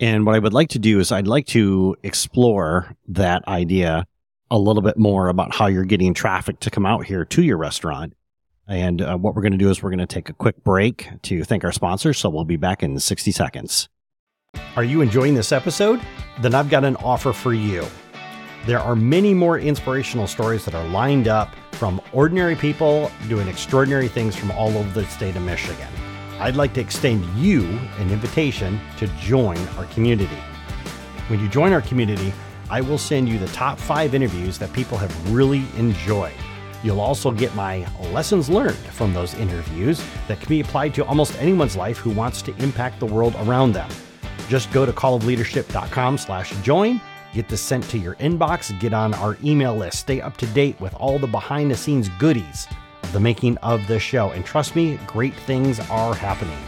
And 0.00 0.26
what 0.26 0.34
I 0.34 0.38
would 0.38 0.52
like 0.52 0.70
to 0.70 0.78
do 0.78 0.98
is 0.98 1.12
I'd 1.12 1.26
like 1.26 1.46
to 1.48 1.96
explore 2.02 2.94
that 3.08 3.46
idea 3.46 4.06
a 4.50 4.58
little 4.58 4.82
bit 4.82 4.96
more 4.96 5.28
about 5.28 5.54
how 5.54 5.66
you're 5.66 5.84
getting 5.84 6.14
traffic 6.14 6.60
to 6.60 6.70
come 6.70 6.84
out 6.84 7.06
here 7.06 7.24
to 7.24 7.42
your 7.42 7.56
restaurant. 7.56 8.14
And 8.66 9.02
uh, 9.02 9.16
what 9.16 9.34
we're 9.34 9.42
going 9.42 9.52
to 9.52 9.58
do 9.58 9.70
is 9.70 9.82
we're 9.82 9.90
going 9.90 9.98
to 9.98 10.06
take 10.06 10.28
a 10.28 10.32
quick 10.32 10.62
break 10.64 11.08
to 11.22 11.44
thank 11.44 11.64
our 11.64 11.72
sponsors. 11.72 12.18
So 12.18 12.28
we'll 12.28 12.44
be 12.44 12.56
back 12.56 12.82
in 12.82 12.98
60 12.98 13.30
seconds. 13.30 13.88
Are 14.76 14.84
you 14.84 15.00
enjoying 15.00 15.34
this 15.34 15.52
episode? 15.52 16.00
Then 16.40 16.54
I've 16.54 16.70
got 16.70 16.84
an 16.84 16.96
offer 16.96 17.32
for 17.32 17.52
you. 17.52 17.84
There 18.66 18.80
are 18.80 18.96
many 18.96 19.34
more 19.34 19.58
inspirational 19.58 20.26
stories 20.26 20.64
that 20.64 20.74
are 20.74 20.86
lined 20.88 21.28
up 21.28 21.54
from 21.72 22.00
ordinary 22.12 22.56
people 22.56 23.10
doing 23.28 23.46
extraordinary 23.48 24.08
things 24.08 24.34
from 24.34 24.50
all 24.52 24.76
over 24.76 25.00
the 25.00 25.06
state 25.06 25.36
of 25.36 25.42
Michigan. 25.42 25.88
I'd 26.40 26.56
like 26.56 26.74
to 26.74 26.80
extend 26.80 27.24
you 27.36 27.64
an 27.98 28.10
invitation 28.10 28.80
to 28.98 29.06
join 29.18 29.56
our 29.78 29.84
community. 29.86 30.38
When 31.28 31.40
you 31.40 31.48
join 31.48 31.72
our 31.72 31.80
community, 31.80 32.32
I 32.68 32.80
will 32.80 32.98
send 32.98 33.28
you 33.28 33.38
the 33.38 33.46
top 33.48 33.78
five 33.78 34.14
interviews 34.14 34.58
that 34.58 34.72
people 34.72 34.98
have 34.98 35.32
really 35.32 35.64
enjoyed. 35.76 36.34
You'll 36.82 37.00
also 37.00 37.30
get 37.30 37.54
my 37.54 37.86
lessons 38.10 38.50
learned 38.50 38.76
from 38.76 39.14
those 39.14 39.34
interviews 39.34 40.04
that 40.28 40.40
can 40.40 40.48
be 40.48 40.60
applied 40.60 40.92
to 40.94 41.04
almost 41.06 41.40
anyone's 41.40 41.76
life 41.76 41.98
who 41.98 42.10
wants 42.10 42.42
to 42.42 42.56
impact 42.62 43.00
the 43.00 43.06
world 43.06 43.34
around 43.40 43.72
them. 43.72 43.88
Just 44.48 44.70
go 44.72 44.84
to 44.84 44.92
callofleadership.com 44.92 46.18
slash 46.18 46.50
join, 46.62 47.00
get 47.32 47.48
this 47.48 47.62
sent 47.62 47.88
to 47.90 47.98
your 47.98 48.16
inbox, 48.16 48.78
get 48.80 48.92
on 48.92 49.14
our 49.14 49.38
email 49.42 49.74
list, 49.74 50.00
stay 50.00 50.20
up 50.20 50.36
to 50.38 50.46
date 50.48 50.78
with 50.80 50.94
all 50.94 51.18
the 51.18 51.26
behind 51.26 51.70
the 51.70 51.76
scenes 51.76 52.08
goodies 52.18 52.66
the 53.14 53.20
making 53.20 53.56
of 53.58 53.86
this 53.86 54.02
show. 54.02 54.30
And 54.32 54.44
trust 54.44 54.76
me, 54.76 54.98
great 55.06 55.34
things 55.34 55.78
are 55.88 56.14
happening. 56.14 56.58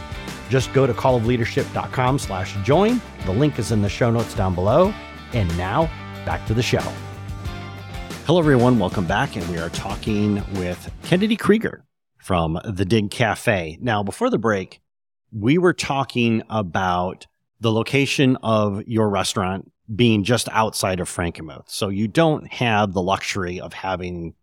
Just 0.49 0.71
go 0.73 0.87
to 0.87 0.93
callofleadership.com 0.93 2.17
slash 2.17 2.55
join. 2.63 3.01
The 3.25 3.33
link 3.33 3.59
is 3.59 3.73
in 3.73 3.81
the 3.81 3.89
show 3.89 4.09
notes 4.09 4.33
down 4.33 4.55
below. 4.55 4.93
And 5.33 5.55
now 5.57 5.89
back 6.25 6.47
to 6.47 6.53
the 6.53 6.63
show. 6.63 6.81
Hello, 8.25 8.39
everyone. 8.39 8.79
Welcome 8.79 9.05
back. 9.05 9.35
And 9.35 9.47
we 9.49 9.57
are 9.57 9.69
talking 9.69 10.35
with 10.53 10.89
Kennedy 11.03 11.35
Krieger 11.35 11.83
from 12.17 12.57
the 12.63 12.85
Dig 12.85 13.11
Cafe. 13.11 13.77
Now, 13.81 14.01
before 14.01 14.29
the 14.29 14.37
break, 14.37 14.79
we 15.33 15.57
were 15.57 15.73
talking 15.73 16.43
about 16.49 17.27
the 17.59 17.73
location 17.73 18.37
of 18.37 18.87
your 18.87 19.09
restaurant 19.09 19.69
being 19.93 20.23
just 20.23 20.47
outside 20.53 21.01
of 21.01 21.09
Frankenmuth. 21.09 21.69
So 21.69 21.89
you 21.89 22.07
don't 22.07 22.51
have 22.53 22.93
the 22.93 23.01
luxury 23.01 23.59
of 23.59 23.73
having 23.73 24.33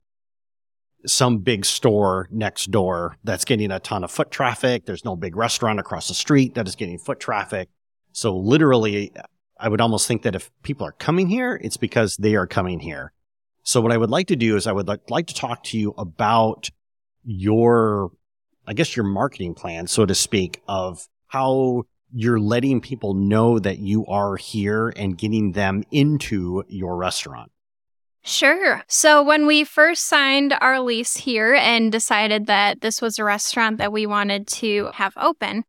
some 1.07 1.39
big 1.39 1.65
store 1.65 2.29
next 2.31 2.71
door 2.71 3.17
that's 3.25 3.45
getting 3.45 3.71
a 3.71 3.81
ton 3.81 4.05
of 4.05 4.11
foot 4.11 4.31
traffic. 4.31 4.87
There's 4.87 5.05
no 5.05 5.17
big 5.17 5.37
restaurant 5.37 5.79
across 5.79 6.09
the 6.09 6.15
street 6.15 6.55
that 6.55 6.67
is 6.67 6.77
getting 6.77 6.99
foot 6.99 7.21
traffic. 7.21 7.69
So 8.13 8.37
literally, 8.37 9.13
I 9.59 9.69
would 9.69 9.81
almost 9.81 10.09
think 10.09 10.23
that 10.23 10.35
if 10.35 10.51
people 10.63 10.87
are 10.87 10.93
coming 10.93 11.29
here, 11.29 11.59
it's 11.63 11.77
because 11.77 12.17
they 12.17 12.35
are 12.37 12.47
coming 12.47 12.81
here. 12.81 13.13
So 13.63 13.81
what 13.81 13.93
I 13.93 13.97
would 13.97 14.11
like 14.11 14.29
to 14.29 14.37
do 14.37 14.57
is 14.57 14.67
I 14.67 14.73
would 14.73 14.89
like 15.09 15.27
to 15.29 15.35
talk 15.35 15.65
to 15.65 15.79
you 15.79 15.95
about 15.97 16.69
your, 17.25 18.11
I 18.67 18.75
guess 18.75 18.97
your 18.97 19.07
marketing 19.07 19.55
plan, 19.55 19.87
so 19.87 20.05
to 20.07 20.15
speak, 20.15 20.63
of 20.69 21.09
how 21.29 21.85
you're 22.13 22.39
letting 22.39 22.81
people 22.81 23.15
know 23.15 23.59
that 23.59 23.79
you 23.79 24.07
are 24.07 24.37
here 24.37 24.93
and 24.97 25.19
getting 25.19 25.53
them 25.53 25.83
into 25.91 26.63
your 26.69 26.97
restaurant. 26.97 27.51
Sure. 28.27 28.83
So 28.89 29.23
when 29.23 29.47
we 29.47 29.65
first 29.65 30.07
signed 30.07 30.57
our 30.63 30.81
lease 30.81 31.15
here 31.15 31.55
and 31.55 31.93
decided 31.93 32.47
that 32.47 32.81
this 32.81 33.03
was 33.03 33.19
a 33.19 33.25
restaurant 33.25 33.77
that 33.79 33.93
we 33.93 34.07
wanted 34.07 34.47
to 34.47 34.89
have 34.95 35.13
open, 35.19 35.65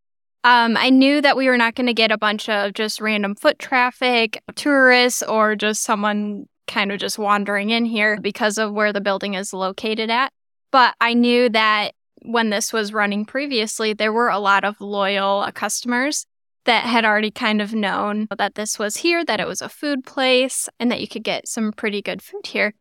um, 0.45 0.77
I 0.77 0.89
knew 0.89 1.19
that 1.21 1.35
we 1.35 1.49
were 1.49 1.57
not 1.57 1.75
going 1.75 1.87
to 1.87 1.93
get 1.93 2.11
a 2.11 2.17
bunch 2.17 2.47
of 2.47 2.73
just 2.73 3.01
random 3.01 3.35
foot 3.35 3.59
traffic, 3.59 4.41
tourists, 4.55 5.21
or 5.21 5.57
just 5.57 5.83
someone 5.83 6.45
kind 6.65 6.93
of 6.93 6.99
just 6.99 7.19
wandering 7.19 7.71
in 7.71 7.83
here 7.83 8.21
because 8.21 8.57
of 8.57 8.71
where 8.71 8.93
the 8.93 9.01
building 9.01 9.33
is 9.33 9.51
located 9.51 10.09
at. 10.09 10.31
But 10.71 10.95
I 11.01 11.13
knew 11.13 11.49
that 11.49 11.91
when 12.21 12.51
this 12.51 12.71
was 12.71 12.93
running 12.93 13.25
previously, 13.25 13.91
there 13.91 14.13
were 14.13 14.29
a 14.29 14.39
lot 14.39 14.63
of 14.63 14.79
loyal 14.79 15.45
customers 15.53 16.25
that 16.65 16.85
had 16.85 17.05
already 17.05 17.31
kind 17.31 17.61
of 17.61 17.73
known 17.73 18.27
that 18.37 18.55
this 18.55 18.77
was 18.77 18.97
here, 18.97 19.23
that 19.23 19.39
it 19.39 19.47
was 19.47 19.61
a 19.61 19.69
food 19.69 20.03
place, 20.03 20.67
and 20.79 20.91
that 20.91 21.01
you 21.01 21.07
could 21.07 21.23
get 21.23 21.47
some 21.47 21.71
pretty 21.71 22.01
good 22.01 22.21
food 22.21 22.47
here. 22.47 22.73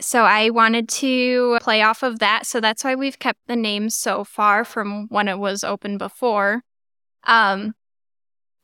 So 0.00 0.24
I 0.24 0.50
wanted 0.50 0.88
to 0.88 1.58
play 1.60 1.82
off 1.82 2.02
of 2.02 2.18
that. 2.18 2.46
So 2.46 2.60
that's 2.60 2.82
why 2.82 2.94
we've 2.94 3.18
kept 3.18 3.38
the 3.46 3.56
name 3.56 3.88
so 3.88 4.24
far 4.24 4.64
from 4.64 5.06
when 5.08 5.28
it 5.28 5.38
was 5.38 5.62
open 5.62 5.96
before. 5.96 6.62
Um, 7.24 7.74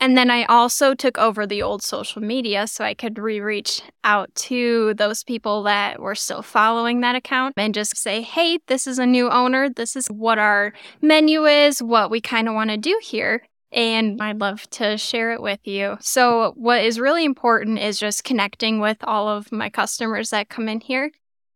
and 0.01 0.17
then 0.17 0.31
I 0.31 0.45
also 0.45 0.95
took 0.95 1.19
over 1.19 1.47
the 1.47 1.63
old 1.63 1.83
social 1.83 2.23
media 2.23 2.67
so 2.67 2.85
I 2.85 2.95
could 2.95 3.19
re 3.19 3.41
reach 3.41 3.83
out 4.05 4.33
to 4.37 4.95
those 4.95 5.25
people 5.25 5.65
that 5.65 6.01
were 6.01 6.15
still 6.15 6.43
following 6.43 7.01
that 7.01 7.17
account 7.17 7.55
and 7.57 7.75
just 7.75 7.97
say, 7.97 8.23
hey, 8.23 8.59
this 8.67 8.87
is 8.87 8.99
a 8.99 9.07
new 9.07 9.29
owner. 9.29 9.69
This 9.69 9.97
is 9.97 10.07
what 10.09 10.39
our 10.39 10.73
menu 11.03 11.47
is, 11.47 11.83
what 11.83 12.11
we 12.11 12.21
kind 12.21 12.49
of 12.49 12.55
want 12.55 12.71
to 12.71 12.77
do 12.77 12.99
here 13.03 13.43
and 13.73 14.21
I'd 14.21 14.41
love 14.41 14.69
to 14.71 14.97
share 14.97 15.33
it 15.33 15.43
with 15.43 15.61
you. 15.65 15.99
So, 16.01 16.53
what 16.57 16.83
is 16.83 17.01
really 17.01 17.25
important 17.25 17.79
is 17.79 17.99
just 17.99 18.25
connecting 18.25 18.81
with 18.81 18.99
all 19.03 19.29
of 19.29 19.53
my 19.53 19.69
customers 19.71 20.31
that 20.31 20.49
come 20.49 20.69
in 20.69 20.81
here. 20.81 21.11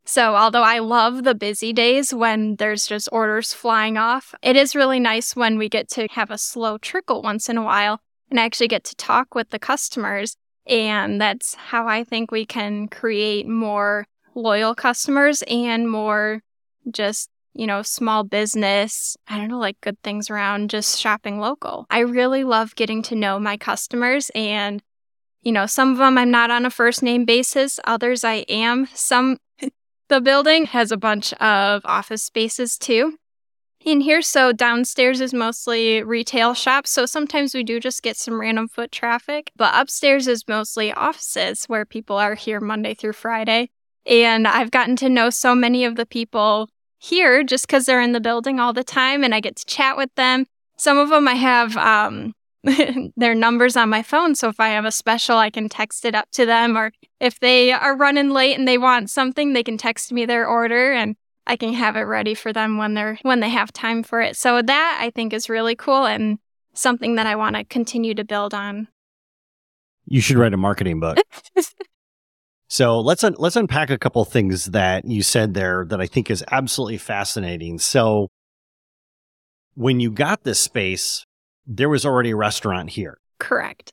So, 0.05 0.35
although 0.35 0.63
I 0.63 0.81
love 0.81 1.25
the 1.25 1.35
busy 1.35 1.73
days 1.73 2.13
when 2.13 2.57
there's 2.57 2.87
just 2.87 3.09
orders 3.13 3.53
flying 3.53 3.97
off, 3.97 4.35
it 4.43 4.57
is 4.57 4.75
really 4.75 5.01
nice 5.01 5.37
when 5.37 5.59
we 5.59 5.69
get 5.69 5.89
to 5.91 6.09
have 6.13 6.31
a 6.31 6.39
slow 6.39 6.77
trickle 6.79 7.23
once 7.23 7.49
in 7.49 7.57
a 7.57 7.63
while 7.63 8.01
and 8.31 8.39
actually 8.39 8.69
get 8.69 8.85
to 8.85 8.97
talk 8.97 9.35
with 9.35 9.51
the 9.51 9.59
customers. 9.59 10.37
And 10.67 11.21
that's 11.21 11.55
how 11.55 11.87
I 11.87 12.05
think 12.05 12.31
we 12.31 12.45
can 12.45 12.89
create 12.89 13.47
more 13.47 14.07
loyal 14.35 14.75
customers 14.75 15.43
and 15.43 15.91
more 15.91 16.43
just 16.91 17.31
you 17.55 17.67
know, 17.67 17.83
small 17.83 18.25
business, 18.25 19.17
I 19.29 19.39
don't 19.39 19.49
know, 19.49 19.59
like 19.59 19.81
good 19.81 20.01
things 20.03 20.31
around 20.31 20.71
just 20.71 20.99
shopping 20.99 21.39
local. 21.39 21.87
I 21.91 22.01
really 22.01 22.45
love 22.45 22.75
getting 22.75 23.03
to 23.05 23.15
know 23.15 23.39
my 23.39 23.57
customers 23.57 24.31
and 24.35 24.83
you 25.43 25.51
know, 25.51 25.67
some 25.67 25.91
of 25.91 25.99
them 25.99 26.17
I'm 26.17 26.31
not 26.31 26.51
on 26.51 26.65
a 26.65 26.71
first 26.71 27.03
name 27.03 27.25
basis, 27.25 27.81
others 27.85 28.25
I 28.25 28.45
am. 28.49 28.87
Some 28.95 29.39
the 30.09 30.21
building 30.21 30.67
has 30.67 30.93
a 30.93 30.97
bunch 30.97 31.33
of 31.35 31.83
office 31.85 32.23
spaces 32.23 32.79
too. 32.79 33.19
In 33.85 34.01
here, 34.01 34.23
so 34.23 34.53
downstairs 34.53 35.21
is 35.21 35.35
mostly 35.35 36.05
retail 36.05 36.55
shops, 36.55 36.91
so 36.91 37.05
sometimes 37.05 37.53
we 37.53 37.65
do 37.65 37.81
just 37.81 38.05
get 38.05 38.17
some 38.17 38.41
random 38.41 38.69
foot 38.69 38.93
traffic. 38.93 39.51
But 39.57 39.75
upstairs 39.75 40.29
is 40.29 40.47
mostly 40.47 40.93
offices 40.93 41.65
where 41.65 41.85
people 41.85 42.17
are 42.17 42.37
here 42.37 42.61
Monday 42.61 42.95
through 42.95 43.15
Friday. 43.15 43.71
And 44.07 44.47
I've 44.47 44.71
gotten 44.71 44.95
to 44.97 45.09
know 45.09 45.31
so 45.31 45.57
many 45.57 45.85
of 45.85 45.97
the 45.97 46.07
people 46.07 46.69
here 47.03 47.43
just 47.43 47.67
because 47.67 47.85
they're 47.85 48.01
in 48.01 48.13
the 48.13 48.21
building 48.21 48.61
all 48.61 48.73
the 48.73 48.85
time 48.85 49.25
and 49.25 49.35
I 49.35 49.41
get 49.41 49.57
to 49.57 49.67
chat 49.67 49.97
with 49.97 50.15
them. 50.15 50.47
Some 50.77 50.99
of 50.99 51.09
them 51.09 51.27
I 51.27 51.35
have 51.35 51.77
um, 51.77 52.33
their 53.17 53.35
numbers 53.35 53.77
on 53.77 53.89
my 53.89 54.03
phone. 54.03 54.37
So 54.37 54.49
if 54.49 54.61
I 54.61 54.69
have 54.69 54.85
a 54.85 54.93
special, 54.93 55.37
I 55.37 55.51
can 55.51 55.69
text 55.69 56.05
it 56.05 56.15
up 56.15 56.31
to 56.33 56.47
them. 56.47 56.77
Or 56.77 56.93
if 57.21 57.41
they 57.41 57.73
are 57.73 57.97
running 57.97 58.31
late 58.31 58.57
and 58.57 58.69
they 58.69 58.79
want 58.79 59.11
something, 59.11 59.53
they 59.53 59.65
can 59.65 59.79
text 59.79 60.13
me 60.13 60.27
their 60.27 60.47
order 60.47 60.93
and 60.93 61.17
I 61.45 61.57
can 61.57 61.73
have 61.73 61.97
it 61.97 62.03
ready 62.03 62.35
for 62.35 62.53
them 62.53 62.79
when 62.79 62.95
they're 62.95 63.19
when 63.23 63.41
they 63.41 63.49
have 63.49 63.73
time 63.73 64.05
for 64.05 64.21
it. 64.21 64.37
So 64.37 64.63
that 64.63 64.99
I 65.01 65.11
think 65.11 65.33
is 65.33 65.49
really 65.49 65.75
cool 65.75 66.07
and 66.07 66.39
something 66.73 67.17
that 67.17 67.27
I 67.27 67.35
want 67.35 67.57
to 67.57 67.65
continue 67.65 68.15
to 68.15 68.25
build 68.25 68.55
on. 68.55 68.87
You 70.07 70.21
should 70.21 70.37
write 70.37 70.55
a 70.55 70.57
marketing 70.57 71.01
book. 71.01 71.19
So 72.73 73.01
let's 73.01 73.23
un- 73.23 73.37
let's 73.37 73.57
unpack 73.57 73.91
a 73.91 73.99
couple 73.99 74.25
things 74.25 74.65
that 74.71 75.05
you 75.05 75.23
said 75.23 75.53
there 75.53 75.85
that 75.91 76.01
I 76.01 76.07
think 76.07 76.31
is 76.31 76.43
absolutely 76.51 76.97
fascinating. 76.97 77.79
So 77.79 78.29
when 79.75 80.01
you 80.01 80.11
got 80.11 80.45
this 80.45 80.59
space, 80.59 81.27
there 81.67 81.91
was 81.91 82.07
already 82.07 82.31
a 82.31 82.37
restaurant 82.37 82.89
here. 82.89 83.19
Correct. 83.39 83.93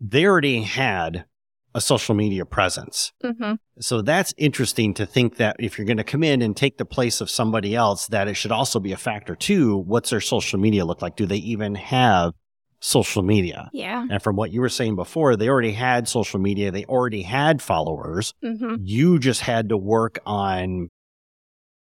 They 0.00 0.26
already 0.26 0.62
had 0.62 1.26
a 1.72 1.80
social 1.80 2.16
media 2.16 2.44
presence. 2.44 3.12
Mm-hmm. 3.22 3.54
So 3.78 4.02
that's 4.02 4.34
interesting 4.36 4.92
to 4.94 5.06
think 5.06 5.36
that 5.36 5.54
if 5.60 5.78
you're 5.78 5.86
going 5.86 5.96
to 5.98 6.02
come 6.02 6.24
in 6.24 6.42
and 6.42 6.56
take 6.56 6.78
the 6.78 6.84
place 6.84 7.20
of 7.20 7.30
somebody 7.30 7.76
else, 7.76 8.08
that 8.08 8.26
it 8.26 8.34
should 8.34 8.50
also 8.50 8.80
be 8.80 8.90
a 8.90 8.96
factor 8.96 9.36
too. 9.36 9.76
What's 9.76 10.10
their 10.10 10.20
social 10.20 10.58
media 10.58 10.84
look 10.84 11.00
like? 11.00 11.14
Do 11.14 11.26
they 11.26 11.36
even 11.36 11.76
have 11.76 12.32
social 12.80 13.22
media. 13.22 13.70
Yeah. 13.72 14.06
And 14.10 14.22
from 14.22 14.36
what 14.36 14.50
you 14.50 14.60
were 14.60 14.68
saying 14.68 14.96
before, 14.96 15.36
they 15.36 15.48
already 15.48 15.72
had 15.72 16.08
social 16.08 16.40
media, 16.40 16.70
they 16.70 16.84
already 16.84 17.22
had 17.22 17.62
followers. 17.62 18.34
Mm-hmm. 18.42 18.76
You 18.80 19.18
just 19.18 19.40
had 19.40 19.68
to 19.70 19.76
work 19.76 20.18
on, 20.26 20.90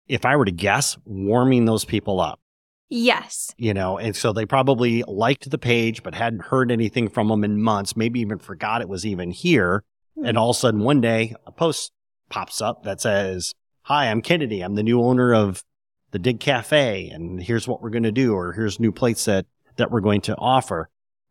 if 0.09 0.25
I 0.25 0.37
were 0.37 0.45
to 0.45 0.53
guess, 0.53 0.97
warming 1.05 1.65
those 1.65 1.85
people 1.85 2.21
up. 2.21 2.41
Yes. 2.89 3.55
You 3.57 3.73
know, 3.73 3.99
and 3.99 4.17
so 4.17 4.33
they 4.33 4.47
probably 4.47 5.05
liked 5.07 5.49
the 5.51 5.59
page, 5.59 6.03
but 6.03 6.15
hadn't 6.15 6.47
heard 6.47 6.73
anything 6.73 7.09
from 7.09 7.29
them 7.29 7.45
in 7.45 7.63
months, 7.63 7.97
maybe 7.97 8.21
even 8.21 8.39
forgot 8.39 8.81
it 8.81 8.89
was 8.89 9.07
even 9.07 9.31
here. 9.31 9.85
Mm-hmm. 10.19 10.27
And 10.27 10.39
all 10.39 10.51
of 10.51 10.57
a 10.57 10.59
sudden, 10.59 10.81
one 10.81 11.01
day, 11.01 11.35
a 11.47 11.53
post 11.53 11.93
pops 12.31 12.61
up 12.61 12.83
that 12.83 13.01
says, 13.01 13.55
Hi, 13.83 14.11
I'm 14.11 14.23
Kennedy. 14.23 14.61
I'm 14.61 14.75
the 14.75 14.83
new 14.83 15.01
owner 15.01 15.33
of 15.33 15.63
the 16.11 16.19
Dig 16.19 16.41
Cafe, 16.41 17.09
and 17.09 17.43
here's 17.43 17.69
what 17.69 17.83
we're 17.83 17.91
going 17.91 18.03
to 18.03 18.13
do, 18.13 18.35
or 18.35 18.53
here's 18.53 18.81
new 18.81 18.93
plates 18.93 19.25
that 19.27 19.47
that 19.77 19.91
we're 19.91 20.01
going 20.01 20.21
to 20.23 20.37
offer. 20.37 20.89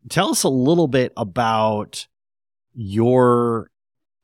Tell 0.09 0.29
us 0.29 0.43
a 0.43 0.49
little 0.49 0.87
bit 0.87 1.13
about 1.17 2.07
your 2.73 3.69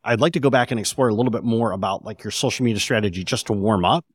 I'd 0.03 0.21
like 0.21 0.33
to 0.33 0.39
go 0.39 0.51
back 0.51 0.69
and 0.69 0.79
explore 0.79 1.07
a 1.07 1.13
little 1.13 1.31
bit 1.31 1.43
more 1.43 1.71
about 1.71 2.05
like 2.05 2.23
your 2.23 2.31
social 2.31 2.63
media 2.63 2.79
strategy 2.79 3.23
just 3.23 3.47
to 3.47 3.53
warm 3.53 3.83
up 3.83 4.05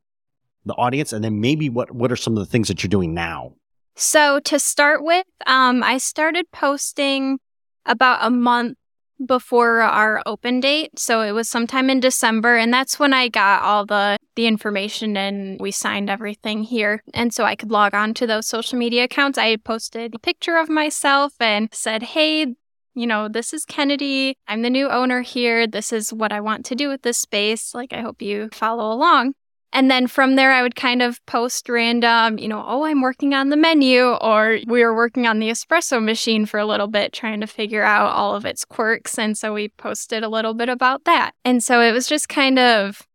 the 0.64 0.74
audience 0.74 1.12
and 1.12 1.24
then 1.24 1.40
maybe 1.40 1.68
what 1.68 1.90
what 1.90 2.12
are 2.12 2.16
some 2.16 2.34
of 2.34 2.38
the 2.38 2.46
things 2.46 2.68
that 2.68 2.82
you're 2.82 2.88
doing 2.88 3.12
now? 3.12 3.52
So 3.96 4.40
to 4.40 4.58
start 4.58 5.02
with, 5.02 5.26
um, 5.46 5.82
I 5.82 5.98
started 5.98 6.50
posting 6.52 7.38
about 7.84 8.20
a 8.22 8.30
month 8.30 8.78
before 9.24 9.80
our 9.80 10.22
open 10.26 10.60
date. 10.60 10.98
So 10.98 11.20
it 11.20 11.32
was 11.32 11.48
sometime 11.48 11.90
in 11.90 12.00
December 12.00 12.56
and 12.56 12.72
that's 12.72 12.98
when 12.98 13.12
I 13.12 13.28
got 13.28 13.62
all 13.62 13.86
the 13.86 14.16
the 14.36 14.46
information 14.46 15.16
and 15.16 15.60
we 15.60 15.70
signed 15.70 16.08
everything 16.08 16.62
here. 16.62 17.02
And 17.12 17.32
so 17.34 17.44
I 17.44 17.56
could 17.56 17.70
log 17.70 17.94
on 17.94 18.14
to 18.14 18.26
those 18.26 18.46
social 18.46 18.78
media 18.78 19.04
accounts. 19.04 19.38
I 19.38 19.56
posted 19.56 20.14
a 20.14 20.18
picture 20.18 20.56
of 20.56 20.68
myself 20.68 21.34
and 21.40 21.68
said, 21.72 22.02
"Hey, 22.02 22.54
you 22.94 23.06
know, 23.06 23.28
this 23.28 23.52
is 23.52 23.64
Kennedy. 23.64 24.36
I'm 24.48 24.62
the 24.62 24.70
new 24.70 24.88
owner 24.88 25.20
here. 25.22 25.66
This 25.66 25.92
is 25.92 26.12
what 26.12 26.32
I 26.32 26.40
want 26.40 26.64
to 26.66 26.74
do 26.74 26.88
with 26.88 27.02
this 27.02 27.18
space. 27.18 27.74
Like 27.74 27.92
I 27.92 28.00
hope 28.00 28.22
you 28.22 28.48
follow 28.52 28.92
along." 28.92 29.34
And 29.72 29.90
then 29.90 30.08
from 30.08 30.34
there, 30.34 30.50
I 30.50 30.62
would 30.62 30.74
kind 30.74 31.00
of 31.00 31.24
post 31.26 31.68
random, 31.68 32.38
you 32.38 32.48
know, 32.48 32.64
oh, 32.66 32.84
I'm 32.84 33.02
working 33.02 33.34
on 33.34 33.50
the 33.50 33.56
menu, 33.56 34.14
or 34.14 34.58
we 34.66 34.82
were 34.82 34.94
working 34.94 35.26
on 35.26 35.38
the 35.38 35.48
espresso 35.48 36.02
machine 36.02 36.44
for 36.44 36.58
a 36.58 36.66
little 36.66 36.88
bit, 36.88 37.12
trying 37.12 37.40
to 37.40 37.46
figure 37.46 37.84
out 37.84 38.12
all 38.12 38.34
of 38.34 38.44
its 38.44 38.64
quirks. 38.64 39.18
And 39.18 39.38
so 39.38 39.54
we 39.54 39.68
posted 39.68 40.24
a 40.24 40.28
little 40.28 40.54
bit 40.54 40.68
about 40.68 41.04
that. 41.04 41.32
And 41.44 41.62
so 41.62 41.80
it 41.80 41.92
was 41.92 42.08
just 42.08 42.28
kind 42.28 42.58
of 42.58 43.06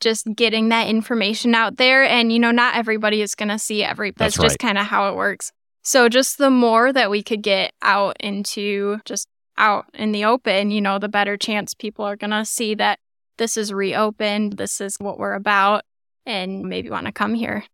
just 0.00 0.26
getting 0.34 0.68
that 0.70 0.88
information 0.88 1.54
out 1.54 1.76
there. 1.76 2.02
And, 2.02 2.32
you 2.32 2.40
know, 2.40 2.50
not 2.50 2.76
everybody 2.76 3.22
is 3.22 3.36
going 3.36 3.50
to 3.50 3.58
see 3.58 3.84
every, 3.84 4.10
that's, 4.10 4.36
that's 4.36 4.48
just 4.48 4.58
kind 4.58 4.78
of 4.78 4.86
how 4.86 5.08
it 5.08 5.14
works. 5.14 5.52
So 5.82 6.08
just 6.08 6.38
the 6.38 6.50
more 6.50 6.92
that 6.92 7.10
we 7.10 7.22
could 7.22 7.42
get 7.42 7.72
out 7.82 8.16
into 8.18 8.98
just 9.04 9.28
out 9.56 9.86
in 9.94 10.12
the 10.12 10.24
open, 10.24 10.70
you 10.70 10.80
know, 10.80 10.98
the 10.98 11.08
better 11.08 11.36
chance 11.36 11.74
people 11.74 12.04
are 12.04 12.16
going 12.16 12.32
to 12.32 12.44
see 12.44 12.74
that 12.74 12.98
this 13.36 13.56
is 13.56 13.72
reopened, 13.72 14.54
this 14.54 14.80
is 14.80 14.96
what 14.98 15.18
we're 15.18 15.34
about, 15.34 15.84
and 16.26 16.62
maybe 16.62 16.90
want 16.90 17.06
to 17.06 17.12
come 17.12 17.34
here. 17.34 17.64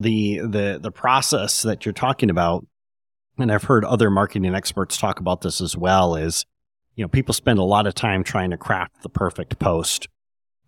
The 0.00 0.40
the 0.40 0.78
the 0.82 0.90
process 0.90 1.62
that 1.62 1.86
you're 1.86 1.92
talking 1.92 2.30
about, 2.30 2.66
and 3.38 3.50
I've 3.50 3.64
heard 3.64 3.84
other 3.84 4.10
marketing 4.10 4.54
experts 4.54 4.98
talk 4.98 5.20
about 5.20 5.40
this 5.40 5.60
as 5.60 5.76
well, 5.76 6.16
is 6.16 6.44
you 6.96 7.04
know, 7.04 7.08
people 7.08 7.34
spend 7.34 7.58
a 7.58 7.64
lot 7.64 7.86
of 7.86 7.94
time 7.94 8.24
trying 8.24 8.50
to 8.50 8.56
craft 8.56 9.02
the 9.02 9.08
perfect 9.08 9.58
post 9.58 10.08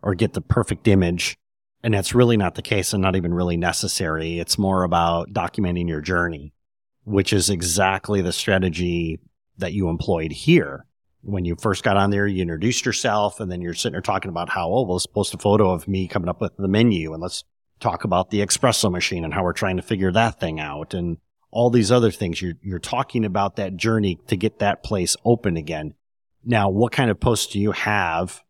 or 0.03 0.15
get 0.15 0.35
the 0.35 0.41
perfect 0.41 0.87
image. 0.87 1.37
And 1.83 1.95
that's 1.95 2.15
really 2.15 2.37
not 2.37 2.55
the 2.55 2.63
case 2.63 2.93
and 2.93 3.03
not 3.03 3.17
even 3.17 3.33
really 3.33 3.57
necessary. 3.57 4.39
It's 4.39 4.59
more 4.59 4.83
about 4.83 5.31
documenting 5.31 5.89
your 5.89 6.01
journey, 6.01 6.53
which 7.05 7.33
is 7.33 7.51
exactly 7.51 8.21
the 8.21 8.33
strategy 8.33 9.21
that 9.57 9.73
you 9.73 9.89
employed 9.89 10.33
here 10.33 10.85
when 11.23 11.45
you 11.45 11.57
first 11.57 11.83
got 11.83 11.97
on 11.97 12.11
there, 12.11 12.27
you 12.27 12.43
introduced 12.43 12.87
yourself 12.87 13.41
and 13.41 13.51
then 13.51 13.61
you're 13.61 13.75
sitting 13.75 13.93
there 13.93 14.01
talking 14.01 14.29
about 14.29 14.49
how, 14.49 14.69
oh, 14.69 14.83
well, 14.83 14.95
let's 14.95 15.07
post 15.07 15.35
a 15.35 15.39
photo 15.39 15.71
of 15.71 15.89
me 15.89 16.09
coming 16.09 16.29
up 16.29 16.41
with 16.41 16.57
the 16.57 16.69
menu 16.69 17.13
and 17.13 17.23
let's 17.23 17.45
talk 17.81 18.05
about 18.05 18.31
the 18.31 18.41
espresso 18.41 18.91
machine 18.91 19.25
and 19.25 19.35
how 19.35 19.43
we're 19.43 19.53
trying 19.53 19.77
to 19.77 19.83
figure 19.83 20.13
that 20.13 20.41
thing 20.41 20.61
out 20.61 20.95
and 20.95 21.19
all 21.51 21.71
these 21.71 21.91
other 21.91 22.11
things. 22.11 22.41
You're, 22.41 22.55
you're 22.63 22.79
talking 22.79 23.25
about 23.25 23.57
that 23.57 23.77
journey 23.77 24.19
to 24.27 24.37
get 24.37 24.59
that 24.59 24.83
place 24.83 25.17
open 25.25 25.57
again. 25.57 25.95
Now, 26.45 26.71
what 26.71 26.93
kind 26.93 27.11
of 27.11 27.21
posts 27.21 27.53
do 27.53 27.61
you 27.61 27.73
have 27.73 28.43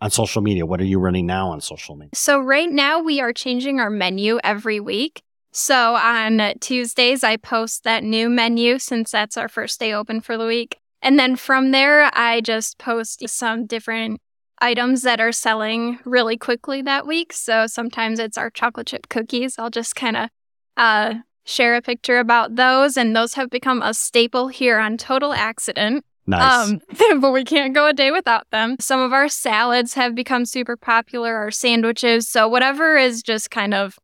on 0.00 0.10
social 0.10 0.42
media? 0.42 0.66
What 0.66 0.80
are 0.80 0.84
you 0.84 0.98
running 0.98 1.26
now 1.26 1.50
on 1.50 1.60
social 1.60 1.96
media? 1.96 2.10
So 2.14 2.38
right 2.38 2.70
now 2.70 3.00
we 3.00 3.20
are 3.20 3.32
changing 3.32 3.80
our 3.80 3.90
menu 3.90 4.38
every 4.44 4.80
week. 4.80 5.22
So 5.52 5.94
on 5.94 6.54
Tuesdays, 6.60 7.22
I 7.22 7.36
post 7.36 7.84
that 7.84 8.02
new 8.02 8.30
menu 8.30 8.78
since 8.78 9.10
that's 9.10 9.36
our 9.36 9.48
first 9.48 9.78
day 9.78 9.92
open 9.92 10.20
for 10.20 10.38
the 10.38 10.46
week. 10.46 10.78
And 11.02 11.18
then 11.18 11.36
from 11.36 11.72
there, 11.72 12.10
I 12.14 12.40
just 12.40 12.78
post 12.78 13.28
some 13.28 13.66
different 13.66 14.20
items 14.60 15.02
that 15.02 15.20
are 15.20 15.32
selling 15.32 15.98
really 16.04 16.36
quickly 16.36 16.80
that 16.82 17.06
week. 17.06 17.32
So 17.32 17.66
sometimes 17.66 18.18
it's 18.20 18.38
our 18.38 18.48
chocolate 18.48 18.86
chip 18.86 19.08
cookies. 19.08 19.56
I'll 19.58 19.70
just 19.70 19.96
kind 19.96 20.16
of 20.16 20.28
uh, 20.76 21.14
share 21.44 21.74
a 21.74 21.82
picture 21.82 22.18
about 22.18 22.54
those. 22.54 22.96
And 22.96 23.14
those 23.14 23.34
have 23.34 23.50
become 23.50 23.82
a 23.82 23.92
staple 23.92 24.48
here 24.48 24.78
on 24.78 24.96
Total 24.96 25.32
Accident. 25.32 26.04
Nice. 26.26 26.70
Um, 26.70 26.80
but 27.20 27.32
we 27.32 27.42
can't 27.42 27.74
go 27.74 27.88
a 27.88 27.92
day 27.92 28.12
without 28.12 28.46
them. 28.50 28.76
Some 28.80 29.00
of 29.00 29.12
our 29.12 29.28
salads 29.28 29.94
have 29.94 30.14
become 30.14 30.44
super 30.46 30.76
popular, 30.76 31.34
our 31.34 31.50
sandwiches. 31.50 32.28
So 32.28 32.46
whatever 32.46 32.96
is 32.96 33.22
just 33.22 33.50
kind 33.50 33.74
of 33.74 33.98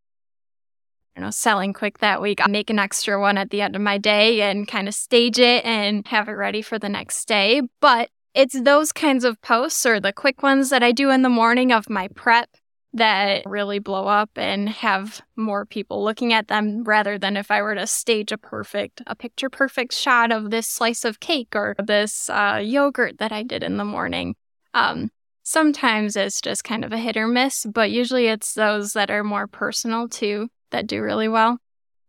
you 1.19 1.25
know, 1.25 1.31
selling 1.31 1.73
quick 1.73 1.99
that 1.99 2.23
week. 2.23 2.41
I 2.41 2.47
make 2.47 2.71
an 2.71 2.79
extra 2.79 3.21
one 3.21 3.39
at 3.39 3.51
the 3.51 3.61
end 3.61 3.75
of 3.75 3.83
my 3.83 3.99
day 3.99 4.41
and 4.41 4.69
kind 4.69 4.87
of 4.87 4.95
stage 4.95 5.41
it 5.41 5.65
and 5.65 6.07
have 6.07 6.29
it 6.29 6.33
ready 6.33 6.63
for 6.63 6.79
the 6.79 6.89
next 6.89 7.27
day. 7.27 7.63
But 7.81 8.11
it's 8.35 8.61
those 8.61 8.93
kinds 8.93 9.25
of 9.25 9.43
posts 9.43 9.85
or 9.85 9.99
the 9.99 10.13
quick 10.13 10.45
ones 10.45 10.71
that 10.71 10.85
I 10.85 10.93
do 10.93 11.11
in 11.11 11.23
the 11.23 11.29
morning 11.29 11.73
of 11.73 11.91
my 11.91 12.07
prep 12.15 12.49
that 12.93 13.43
really 13.47 13.81
blow 13.81 14.07
up 14.07 14.31
and 14.37 14.69
have 14.69 15.21
more 15.35 15.67
people 15.67 16.05
looking 16.05 16.33
at 16.33 16.47
them 16.47 16.85
rather 16.85 17.19
than 17.19 17.37
if 17.37 17.51
I 17.51 17.63
were 17.63 17.75
to 17.75 17.89
stage 17.89 18.31
a 18.31 18.39
perfect, 18.39 19.03
a 19.09 19.17
picture 19.17 19.51
perfect 19.51 19.95
shot 19.95 20.31
of 20.31 20.53
this 20.53 20.69
slice 20.69 21.05
of 21.05 21.19
cake 21.19 21.57
or 21.57 21.75
this 21.85 22.31
uh, 22.31 22.61
yogurt 22.63 23.19
that 23.19 23.33
I 23.33 23.43
did 23.43 23.65
in 23.65 23.77
the 23.77 23.85
morning. 23.85 24.37
Um, 24.73 25.11
sometimes 25.43 26.15
it's 26.15 26.41
just 26.41 26.63
kind 26.63 26.85
of 26.85 26.93
a 26.93 26.99
hit 26.99 27.17
or 27.17 27.27
miss, 27.27 27.67
but 27.67 27.91
usually 27.91 28.29
it's 28.29 28.55
those 28.55 28.93
that 28.93 29.11
are 29.11 29.25
more 29.25 29.49
personal 29.49 30.09
too 30.09 30.49
that 30.71 30.87
do 30.87 31.03
really 31.03 31.29
well. 31.29 31.59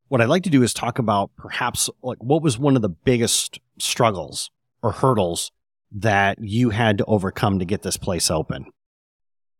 What 0.07 0.21
I'd 0.21 0.29
like 0.29 0.43
to 0.43 0.49
do 0.49 0.63
is 0.63 0.73
talk 0.73 0.97
about 0.99 1.31
perhaps 1.35 1.89
like 2.01 2.17
what 2.23 2.41
was 2.41 2.57
one 2.57 2.75
of 2.75 2.81
the 2.81 2.89
biggest 2.89 3.59
struggles 3.77 4.49
or 4.81 4.91
hurdles 4.91 5.51
that 5.91 6.39
you 6.41 6.71
had 6.71 6.97
to 6.99 7.05
overcome 7.05 7.59
to 7.59 7.65
get 7.65 7.81
this 7.81 7.97
place 7.97 8.29
open. 8.31 8.65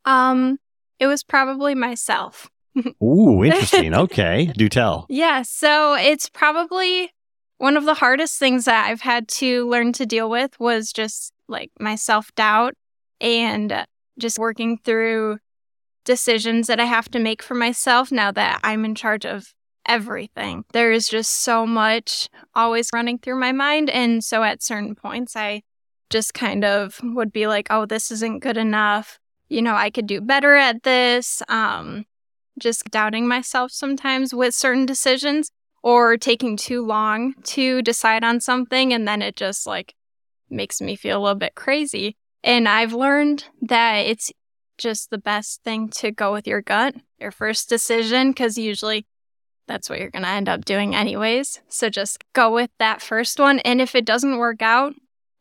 Um, 0.06 0.58
it 1.00 1.08
was 1.08 1.24
probably 1.24 1.76
myself. 1.76 2.50
Ooh, 3.04 3.44
interesting. 3.44 3.94
Okay, 3.94 4.52
do 4.56 4.70
tell. 4.70 5.06
Yeah, 5.10 5.42
so 5.42 5.96
it's 5.96 6.30
probably 6.30 7.12
one 7.58 7.78
of 7.78 7.86
the 7.86 7.96
hardest 7.96 8.40
things 8.40 8.66
that 8.66 8.88
I've 8.88 9.02
had 9.02 9.28
to 9.28 9.68
learn 9.68 9.94
to 9.94 10.06
deal 10.06 10.30
with 10.30 10.60
was 10.60 10.94
just 10.94 11.34
like 11.48 11.72
my 11.80 11.96
self 11.96 12.34
doubt 12.36 12.74
and 13.20 13.86
just 14.18 14.40
working 14.40 14.78
through 14.78 15.40
decisions 16.10 16.66
that 16.66 16.80
I 16.80 16.86
have 16.86 17.08
to 17.12 17.20
make 17.20 17.44
for 17.44 17.54
myself 17.54 18.12
now 18.12 18.32
that 18.32 18.60
I'm 18.64 18.84
in 18.84 18.96
charge 18.96 19.28
of 19.28 19.54
everything. 19.86 20.66
There 20.74 20.92
is 20.92 21.08
just 21.08 21.32
so 21.32 21.68
much 21.68 22.30
always 22.56 22.90
running 22.92 23.20
through 23.20 23.40
my 23.40 23.52
mind. 23.52 23.92
And 23.92 24.24
so 24.24 24.42
at 24.42 24.64
certain 24.64 24.96
points, 24.96 25.36
I 25.36 25.62
just 26.10 26.34
kind 26.34 26.66
of 26.66 27.00
would 27.04 27.32
be 27.32 27.46
like, 27.46 27.68
oh, 27.70 27.86
this 27.86 28.10
isn't 28.10 28.42
good 28.42 28.58
enough. 28.58 29.20
You 29.50 29.62
know, 29.62 29.76
I 29.76 29.92
could 29.92 30.08
do 30.08 30.20
better 30.20 30.56
at 30.56 30.82
this. 30.82 31.44
Um, 31.48 32.06
just 32.58 32.86
doubting 32.86 33.28
myself 33.28 33.72
sometimes 33.72 34.34
with 34.34 34.56
certain 34.56 34.88
decisions 34.88 35.52
or 35.84 36.18
taking 36.18 36.58
too 36.58 36.84
long 36.84 37.36
to 37.44 37.84
decide 37.84 38.24
on 38.24 38.42
something. 38.42 38.94
And 38.94 39.08
then 39.08 39.22
it 39.22 39.36
just 39.36 39.68
like 39.68 39.94
makes 40.50 40.82
me 40.82 40.96
feel 40.96 41.20
a 41.20 41.22
little 41.22 41.38
bit 41.38 41.54
crazy. 41.54 42.18
And 42.44 42.68
I've 42.68 42.94
learned 42.94 43.46
that 43.62 44.08
it's 44.08 44.32
just 44.80 45.12
the 45.12 45.20
best 45.20 45.62
thing 45.64 45.90
to 45.90 46.12
go 46.12 46.34
with 46.34 46.48
your 46.48 46.62
gut, 46.62 46.96
your 47.20 47.32
first 47.32 47.70
decision, 47.70 48.32
because 48.32 48.58
usually 48.58 49.06
that's 49.68 49.90
what 49.90 50.00
you're 50.00 50.10
going 50.10 50.24
to 50.24 50.30
end 50.30 50.50
up 50.50 50.66
doing 50.66 50.96
anyways. 50.96 51.62
So 51.68 51.90
just 51.90 52.24
go 52.34 52.52
with 52.52 52.72
that 52.80 53.02
first 53.02 53.40
one. 53.40 53.60
And 53.60 53.80
if 53.80 53.94
it 53.94 54.06
doesn't 54.06 54.38
work 54.38 54.64
out, 54.64 54.96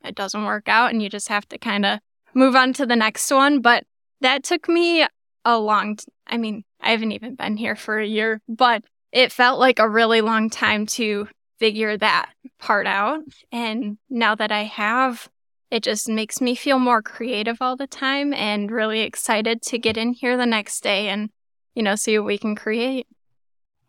it 0.04 0.14
doesn't 0.14 0.44
work 0.44 0.68
out, 0.68 0.92
and 0.92 1.02
you 1.02 1.08
just 1.08 1.28
have 1.28 1.48
to 1.48 1.58
kind 1.58 1.86
of 1.86 2.00
move 2.34 2.54
on 2.54 2.72
to 2.74 2.84
the 2.84 2.96
next 2.96 3.30
one. 3.30 3.60
But 3.60 3.84
that 4.20 4.44
took 4.44 4.68
me 4.68 5.06
a 5.44 5.58
long, 5.58 5.96
t- 5.96 6.04
I 6.26 6.36
mean, 6.36 6.64
I 6.80 6.90
haven't 6.90 7.12
even 7.12 7.34
been 7.34 7.56
here 7.56 7.74
for 7.74 7.98
a 7.98 8.06
year, 8.06 8.40
but 8.48 8.84
it 9.12 9.32
felt 9.32 9.58
like 9.58 9.78
a 9.78 9.88
really 9.88 10.20
long 10.20 10.50
time 10.50 10.86
to 10.86 11.28
figure 11.58 11.96
that 11.96 12.30
part 12.58 12.86
out. 12.86 13.20
And 13.50 13.98
now 14.10 14.34
that 14.34 14.52
I 14.52 14.64
have, 14.64 15.28
it 15.70 15.82
just 15.82 16.08
makes 16.08 16.40
me 16.40 16.54
feel 16.54 16.78
more 16.78 17.02
creative 17.02 17.58
all 17.60 17.76
the 17.76 17.86
time 17.86 18.32
and 18.32 18.70
really 18.70 19.00
excited 19.00 19.62
to 19.62 19.78
get 19.78 19.96
in 19.96 20.12
here 20.12 20.36
the 20.36 20.46
next 20.46 20.82
day 20.82 21.08
and, 21.08 21.30
you 21.74 21.82
know, 21.82 21.94
see 21.94 22.18
what 22.18 22.26
we 22.26 22.38
can 22.38 22.54
create. 22.54 23.06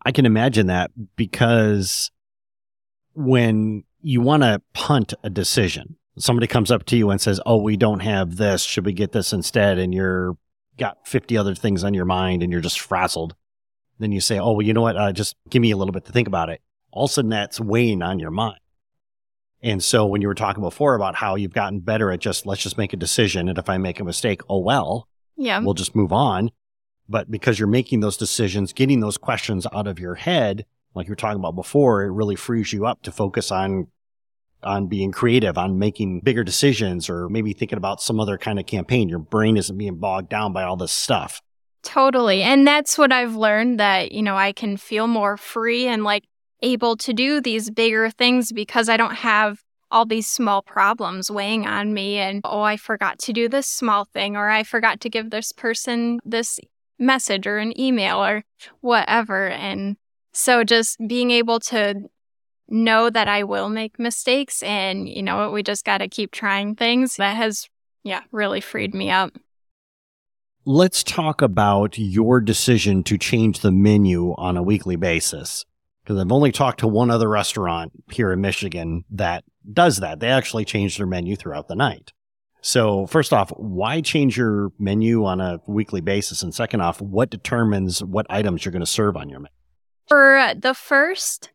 I 0.04 0.12
can 0.12 0.26
imagine 0.26 0.66
that 0.66 0.90
because 1.16 2.10
when 3.14 3.84
you 4.00 4.20
want 4.20 4.42
to 4.42 4.62
punt 4.72 5.14
a 5.22 5.30
decision, 5.30 5.96
somebody 6.18 6.46
comes 6.46 6.70
up 6.70 6.84
to 6.86 6.96
you 6.96 7.10
and 7.10 7.20
says, 7.20 7.40
"Oh, 7.44 7.56
we 7.58 7.76
don't 7.76 8.00
have 8.00 8.36
this. 8.36 8.62
Should 8.62 8.86
we 8.86 8.92
get 8.92 9.12
this 9.12 9.32
instead?" 9.32 9.78
and 9.78 9.94
you're 9.94 10.36
got 10.78 11.06
50 11.06 11.36
other 11.36 11.54
things 11.54 11.84
on 11.84 11.92
your 11.92 12.06
mind 12.06 12.42
and 12.42 12.50
you're 12.50 12.62
just 12.62 12.80
frazzled. 12.80 13.34
Then 13.98 14.12
you 14.12 14.20
say, 14.20 14.38
"Oh, 14.38 14.52
well, 14.52 14.66
you 14.66 14.72
know 14.72 14.80
what? 14.80 14.96
Uh, 14.96 15.12
just 15.12 15.36
give 15.50 15.60
me 15.60 15.70
a 15.70 15.76
little 15.76 15.92
bit 15.92 16.06
to 16.06 16.12
think 16.12 16.28
about 16.28 16.48
it." 16.48 16.62
All 16.92 17.04
of 17.04 17.10
a 17.10 17.12
sudden, 17.12 17.30
that's 17.30 17.60
weighing 17.60 18.02
on 18.02 18.18
your 18.18 18.30
mind. 18.30 18.59
And 19.62 19.82
so 19.82 20.06
when 20.06 20.22
you 20.22 20.28
were 20.28 20.34
talking 20.34 20.62
before 20.62 20.94
about 20.94 21.16
how 21.16 21.34
you've 21.34 21.52
gotten 21.52 21.80
better 21.80 22.10
at 22.10 22.20
just 22.20 22.46
let's 22.46 22.62
just 22.62 22.78
make 22.78 22.92
a 22.92 22.96
decision, 22.96 23.48
and 23.48 23.58
if 23.58 23.68
I 23.68 23.78
make 23.78 24.00
a 24.00 24.04
mistake, 24.04 24.40
oh 24.48 24.58
well, 24.58 25.08
yeah, 25.36 25.60
we'll 25.60 25.74
just 25.74 25.94
move 25.94 26.12
on. 26.12 26.50
But 27.08 27.30
because 27.30 27.58
you're 27.58 27.68
making 27.68 28.00
those 28.00 28.16
decisions, 28.16 28.72
getting 28.72 29.00
those 29.00 29.18
questions 29.18 29.66
out 29.72 29.86
of 29.86 29.98
your 29.98 30.14
head, 30.14 30.64
like 30.94 31.06
you 31.06 31.12
were 31.12 31.16
talking 31.16 31.40
about 31.40 31.56
before, 31.56 32.04
it 32.04 32.10
really 32.10 32.36
frees 32.36 32.72
you 32.72 32.86
up 32.86 33.02
to 33.02 33.12
focus 33.12 33.50
on 33.50 33.88
on 34.62 34.86
being 34.86 35.10
creative, 35.10 35.56
on 35.56 35.78
making 35.78 36.20
bigger 36.20 36.44
decisions, 36.44 37.08
or 37.08 37.28
maybe 37.28 37.52
thinking 37.52 37.78
about 37.78 38.02
some 38.02 38.20
other 38.20 38.38
kind 38.38 38.58
of 38.58 38.66
campaign. 38.66 39.08
Your 39.08 39.18
brain 39.18 39.56
isn't 39.56 39.76
being 39.76 39.96
bogged 39.96 40.28
down 40.28 40.52
by 40.52 40.64
all 40.64 40.76
this 40.76 40.92
stuff. 40.92 41.40
Totally. 41.82 42.42
And 42.42 42.66
that's 42.66 42.98
what 42.98 43.10
I've 43.10 43.34
learned 43.34 43.80
that, 43.80 44.12
you 44.12 44.22
know, 44.22 44.36
I 44.36 44.52
can 44.52 44.76
feel 44.76 45.06
more 45.06 45.36
free 45.36 45.86
and 45.86 46.04
like 46.04 46.24
able 46.62 46.96
to 46.98 47.12
do 47.12 47.40
these 47.40 47.70
bigger 47.70 48.10
things 48.10 48.52
because 48.52 48.88
I 48.88 48.96
don't 48.96 49.14
have 49.14 49.62
all 49.90 50.06
these 50.06 50.28
small 50.28 50.62
problems 50.62 51.30
weighing 51.30 51.66
on 51.66 51.92
me 51.92 52.18
and 52.18 52.40
oh 52.44 52.62
I 52.62 52.76
forgot 52.76 53.18
to 53.20 53.32
do 53.32 53.48
this 53.48 53.66
small 53.66 54.04
thing 54.04 54.36
or 54.36 54.48
I 54.48 54.62
forgot 54.62 55.00
to 55.00 55.10
give 55.10 55.30
this 55.30 55.52
person 55.52 56.20
this 56.24 56.60
message 56.98 57.46
or 57.46 57.58
an 57.58 57.78
email 57.78 58.22
or 58.22 58.44
whatever 58.80 59.48
and 59.48 59.96
so 60.32 60.62
just 60.62 60.96
being 61.08 61.30
able 61.32 61.58
to 61.60 62.08
know 62.68 63.10
that 63.10 63.26
I 63.26 63.42
will 63.42 63.68
make 63.68 63.98
mistakes 63.98 64.62
and 64.62 65.08
you 65.08 65.22
know 65.22 65.38
what 65.38 65.52
we 65.52 65.62
just 65.62 65.84
got 65.84 65.98
to 65.98 66.08
keep 66.08 66.30
trying 66.30 66.76
things 66.76 67.16
that 67.16 67.36
has 67.36 67.68
yeah 68.04 68.22
really 68.30 68.60
freed 68.60 68.94
me 68.94 69.10
up 69.10 69.32
let's 70.66 71.02
talk 71.02 71.42
about 71.42 71.98
your 71.98 72.40
decision 72.40 73.02
to 73.02 73.16
change 73.18 73.60
the 73.60 73.72
menu 73.72 74.34
on 74.36 74.56
a 74.56 74.62
weekly 74.62 74.94
basis. 74.94 75.64
Because 76.10 76.24
I've 76.24 76.32
only 76.32 76.50
talked 76.50 76.80
to 76.80 76.88
one 76.88 77.08
other 77.08 77.28
restaurant 77.28 77.92
here 78.10 78.32
in 78.32 78.40
Michigan 78.40 79.04
that 79.10 79.44
does 79.72 79.98
that. 79.98 80.18
They 80.18 80.26
actually 80.26 80.64
change 80.64 80.96
their 80.96 81.06
menu 81.06 81.36
throughout 81.36 81.68
the 81.68 81.76
night. 81.76 82.12
So, 82.62 83.06
first 83.06 83.32
off, 83.32 83.50
why 83.50 84.00
change 84.00 84.36
your 84.36 84.72
menu 84.76 85.24
on 85.24 85.40
a 85.40 85.60
weekly 85.68 86.00
basis? 86.00 86.42
And 86.42 86.52
second 86.52 86.80
off, 86.80 87.00
what 87.00 87.30
determines 87.30 88.02
what 88.02 88.26
items 88.28 88.64
you're 88.64 88.72
going 88.72 88.80
to 88.80 88.86
serve 88.86 89.16
on 89.16 89.28
your 89.28 89.38
menu? 89.38 89.54
For 90.08 90.36
uh, 90.36 90.54
the 90.58 90.74
first 90.74 91.52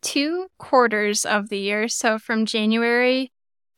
two 0.00 0.46
quarters 0.58 1.24
of 1.24 1.48
the 1.48 1.58
year, 1.58 1.88
so 1.88 2.20
from 2.20 2.46
January 2.46 3.32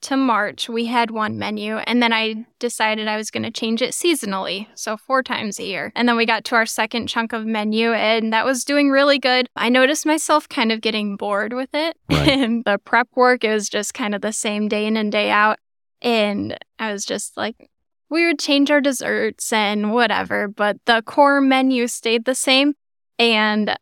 to 0.04 0.16
March, 0.16 0.68
we 0.68 0.86
had 0.86 1.10
one 1.10 1.38
menu, 1.38 1.76
and 1.76 2.02
then 2.02 2.12
I 2.12 2.46
decided 2.58 3.08
I 3.08 3.16
was 3.16 3.30
going 3.30 3.42
to 3.42 3.50
change 3.50 3.82
it 3.82 3.90
seasonally, 3.90 4.66
so 4.74 4.96
four 4.96 5.22
times 5.22 5.58
a 5.58 5.64
year. 5.64 5.92
And 5.94 6.08
then 6.08 6.16
we 6.16 6.26
got 6.26 6.44
to 6.44 6.54
our 6.54 6.66
second 6.66 7.08
chunk 7.08 7.32
of 7.32 7.44
menu, 7.46 7.92
and 7.92 8.32
that 8.32 8.44
was 8.44 8.64
doing 8.64 8.90
really 8.90 9.18
good. 9.18 9.48
I 9.56 9.68
noticed 9.68 10.06
myself 10.06 10.48
kind 10.48 10.72
of 10.72 10.80
getting 10.80 11.16
bored 11.16 11.52
with 11.52 11.70
it, 11.74 11.96
Right. 12.10 12.28
and 12.28 12.64
the 12.64 12.78
prep 12.78 13.08
work 13.14 13.44
is 13.44 13.68
just 13.68 13.94
kind 13.94 14.14
of 14.14 14.20
the 14.22 14.32
same 14.32 14.68
day 14.68 14.86
in 14.86 14.96
and 14.96 15.10
day 15.10 15.30
out. 15.30 15.58
And 16.02 16.56
I 16.78 16.92
was 16.92 17.04
just 17.04 17.36
like, 17.36 17.70
we 18.10 18.26
would 18.26 18.38
change 18.38 18.70
our 18.70 18.80
desserts 18.80 19.52
and 19.52 19.92
whatever, 19.92 20.48
but 20.48 20.76
the 20.84 21.02
core 21.02 21.40
menu 21.40 21.86
stayed 21.88 22.24
the 22.24 22.34
same. 22.34 22.74
And 23.18 23.76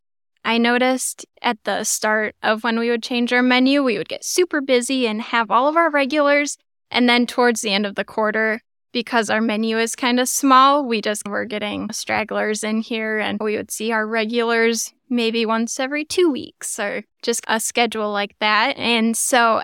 I 0.44 0.58
noticed 0.58 1.24
at 1.40 1.62
the 1.64 1.84
start 1.84 2.34
of 2.42 2.64
when 2.64 2.78
we 2.78 2.90
would 2.90 3.02
change 3.02 3.32
our 3.32 3.42
menu, 3.42 3.82
we 3.82 3.98
would 3.98 4.08
get 4.08 4.24
super 4.24 4.60
busy 4.60 5.06
and 5.06 5.22
have 5.22 5.50
all 5.50 5.68
of 5.68 5.76
our 5.76 5.90
regulars. 5.90 6.58
And 6.90 7.08
then 7.08 7.26
towards 7.26 7.60
the 7.60 7.72
end 7.72 7.86
of 7.86 7.94
the 7.94 8.04
quarter, 8.04 8.60
because 8.92 9.30
our 9.30 9.40
menu 9.40 9.78
is 9.78 9.96
kind 9.96 10.20
of 10.20 10.28
small, 10.28 10.84
we 10.84 11.00
just 11.00 11.26
were 11.26 11.44
getting 11.44 11.90
stragglers 11.92 12.62
in 12.62 12.82
here 12.82 13.18
and 13.18 13.38
we 13.40 13.56
would 13.56 13.70
see 13.70 13.92
our 13.92 14.06
regulars 14.06 14.92
maybe 15.08 15.46
once 15.46 15.80
every 15.80 16.04
two 16.04 16.30
weeks 16.30 16.78
or 16.78 17.04
just 17.22 17.44
a 17.48 17.58
schedule 17.58 18.12
like 18.12 18.34
that. 18.40 18.76
And 18.76 19.16
so 19.16 19.62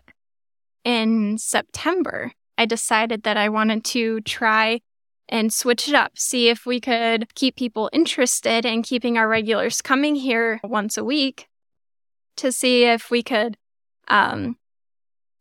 in 0.84 1.38
September, 1.38 2.32
I 2.56 2.66
decided 2.66 3.22
that 3.24 3.36
I 3.36 3.48
wanted 3.48 3.84
to 3.86 4.20
try 4.22 4.80
and 5.28 5.52
switch 5.52 5.88
it 5.88 5.94
up, 5.94 6.18
see 6.18 6.48
if 6.48 6.64
we 6.64 6.80
could 6.80 7.34
keep 7.34 7.56
people 7.56 7.90
interested 7.92 8.64
in 8.64 8.82
keeping 8.82 9.18
our 9.18 9.28
regulars 9.28 9.82
coming 9.82 10.14
here 10.14 10.60
once 10.64 10.96
a 10.96 11.04
week 11.04 11.48
to 12.36 12.52
see 12.52 12.84
if 12.84 13.10
we 13.10 13.22
could 13.22 13.56
um, 14.08 14.56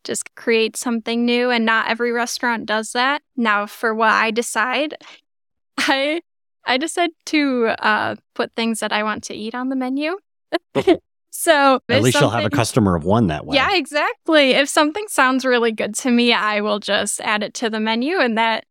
just 0.03 0.35
create 0.35 0.75
something 0.75 1.25
new. 1.25 1.49
And 1.49 1.65
not 1.65 1.89
every 1.89 2.11
restaurant 2.11 2.65
does 2.65 2.91
that. 2.91 3.21
Now, 3.35 3.65
for 3.65 3.93
what 3.93 4.11
I 4.11 4.31
decide, 4.31 4.95
I 5.77 6.21
I 6.65 6.77
decide 6.77 7.11
to 7.27 7.67
uh, 7.79 8.15
put 8.35 8.51
things 8.55 8.81
that 8.81 8.91
I 8.91 9.03
want 9.03 9.23
to 9.25 9.33
eat 9.33 9.55
on 9.55 9.69
the 9.69 9.75
menu. 9.75 10.17
so 11.29 11.79
At 11.87 12.01
least 12.01 12.19
you'll 12.19 12.29
have 12.29 12.45
a 12.45 12.49
customer 12.49 12.95
of 12.95 13.05
one 13.05 13.27
that 13.27 13.45
way. 13.45 13.55
yeah, 13.55 13.73
exactly. 13.73 14.51
If 14.51 14.67
something 14.67 15.05
sounds 15.07 15.45
really 15.45 15.71
good 15.71 15.95
to 15.95 16.11
me, 16.11 16.33
I 16.33 16.59
will 16.59 16.79
just 16.79 17.21
add 17.21 17.41
it 17.41 17.53
to 17.55 17.69
the 17.69 17.79
menu. 17.79 18.17
And 18.17 18.37
that, 18.37 18.65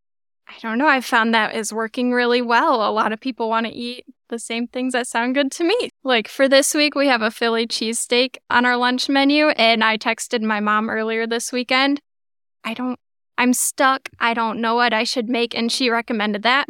I 0.49 0.55
don't 0.63 0.79
know, 0.79 0.87
I 0.87 1.01
found 1.01 1.35
that 1.35 1.55
is 1.55 1.73
working 1.73 2.13
really 2.13 2.41
well. 2.41 2.89
A 2.89 2.93
lot 2.93 3.13
of 3.13 3.21
people 3.21 3.49
want 3.49 3.67
to 3.67 3.73
eat 3.73 4.05
the 4.29 4.39
same 4.39 4.67
things 4.69 4.93
that 4.93 5.07
sound 5.07 5.35
good 5.35 5.51
to 5.53 5.65
me. 5.65 5.91
Like 6.05 6.29
for 6.29 6.49
this 6.49 6.75
week, 6.75 6.95
we 6.95 7.09
have 7.09 7.23
a 7.23 7.31
Philly 7.31 7.67
cheesesteak 7.67 8.37
on 8.51 8.65
our 8.65 8.77
lunch 8.77 9.09
menu. 9.09 9.49
And 9.49 9.83
I 9.83 9.99
texted 9.99 10.43
my 10.43 10.61
mom 10.61 10.89
earlier 10.89 11.27
this 11.27 11.53
weekend. 11.53 12.01
I 12.65 12.75
don't, 12.75 12.99
I'm 13.39 13.53
stuck. 13.53 14.09
I 14.19 14.35
don't 14.35 14.61
know 14.61 14.75
what 14.75 14.93
I 14.93 15.05
should 15.05 15.29
make. 15.29 15.55
And 15.55 15.71
she 15.71 15.91
recommended 15.91 16.43
that. 16.43 16.69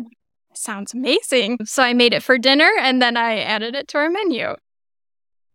Sounds 0.54 0.94
amazing. 0.94 1.58
So 1.64 1.82
I 1.82 1.92
made 1.92 2.14
it 2.14 2.22
for 2.22 2.38
dinner 2.38 2.70
and 2.78 3.00
then 3.00 3.16
I 3.16 3.40
added 3.40 3.74
it 3.74 3.88
to 3.88 3.98
our 3.98 4.10
menu. 4.10 4.54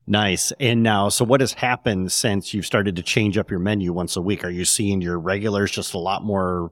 Nice. 0.08 0.52
And 0.60 0.84
now, 0.84 1.10
so 1.10 1.24
what 1.26 1.42
has 1.42 1.54
happened 1.54 2.12
since 2.12 2.54
you've 2.54 2.66
started 2.66 2.96
to 2.96 3.04
change 3.04 3.38
up 3.38 3.50
your 3.50 3.60
menu 3.60 3.94
once 3.94 4.16
a 4.16 4.22
week? 4.22 4.44
Are 4.44 4.50
you 4.50 4.66
seeing 4.66 5.02
your 5.02 5.20
regulars 5.20 5.72
just 5.72 5.94
a 5.94 6.00
lot 6.00 6.24
more, 6.24 6.60
a 6.60 6.62
lot 6.62 6.72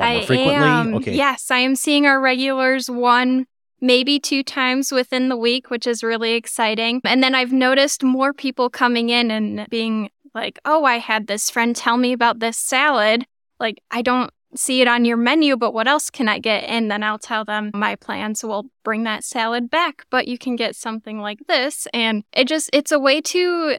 I 0.00 0.24
frequently? 0.24 0.54
am. 0.54 0.94
okay. 0.94 1.14
Yes, 1.14 1.50
I 1.50 1.58
am 1.58 1.76
seeing 1.76 2.06
our 2.06 2.20
regulars 2.20 2.90
one, 2.90 3.46
maybe 3.80 4.18
two 4.18 4.42
times 4.42 4.92
within 4.92 5.28
the 5.28 5.36
week, 5.36 5.70
which 5.70 5.86
is 5.86 6.02
really 6.02 6.34
exciting. 6.34 7.00
And 7.04 7.22
then 7.22 7.34
I've 7.34 7.52
noticed 7.52 8.02
more 8.02 8.32
people 8.32 8.70
coming 8.70 9.10
in 9.10 9.30
and 9.30 9.68
being 9.68 10.10
like, 10.34 10.58
oh, 10.64 10.84
I 10.84 10.98
had 10.98 11.26
this 11.26 11.50
friend 11.50 11.74
tell 11.74 11.96
me 11.96 12.12
about 12.12 12.40
this 12.40 12.56
salad. 12.56 13.26
Like, 13.58 13.82
I 13.90 14.02
don't 14.02 14.30
see 14.54 14.80
it 14.80 14.88
on 14.88 15.04
your 15.04 15.16
menu, 15.16 15.56
but 15.56 15.74
what 15.74 15.86
else 15.86 16.10
can 16.10 16.28
I 16.28 16.38
get? 16.38 16.64
And 16.64 16.90
then 16.90 17.02
I'll 17.02 17.18
tell 17.18 17.44
them 17.44 17.70
my 17.74 17.96
plans 17.96 18.42
will 18.42 18.70
bring 18.82 19.04
that 19.04 19.24
salad 19.24 19.70
back, 19.70 20.06
but 20.10 20.26
you 20.26 20.38
can 20.38 20.56
get 20.56 20.74
something 20.74 21.20
like 21.20 21.40
this. 21.48 21.86
And 21.92 22.24
it 22.32 22.48
just, 22.48 22.70
it's 22.72 22.92
a 22.92 22.98
way 22.98 23.20
to 23.20 23.78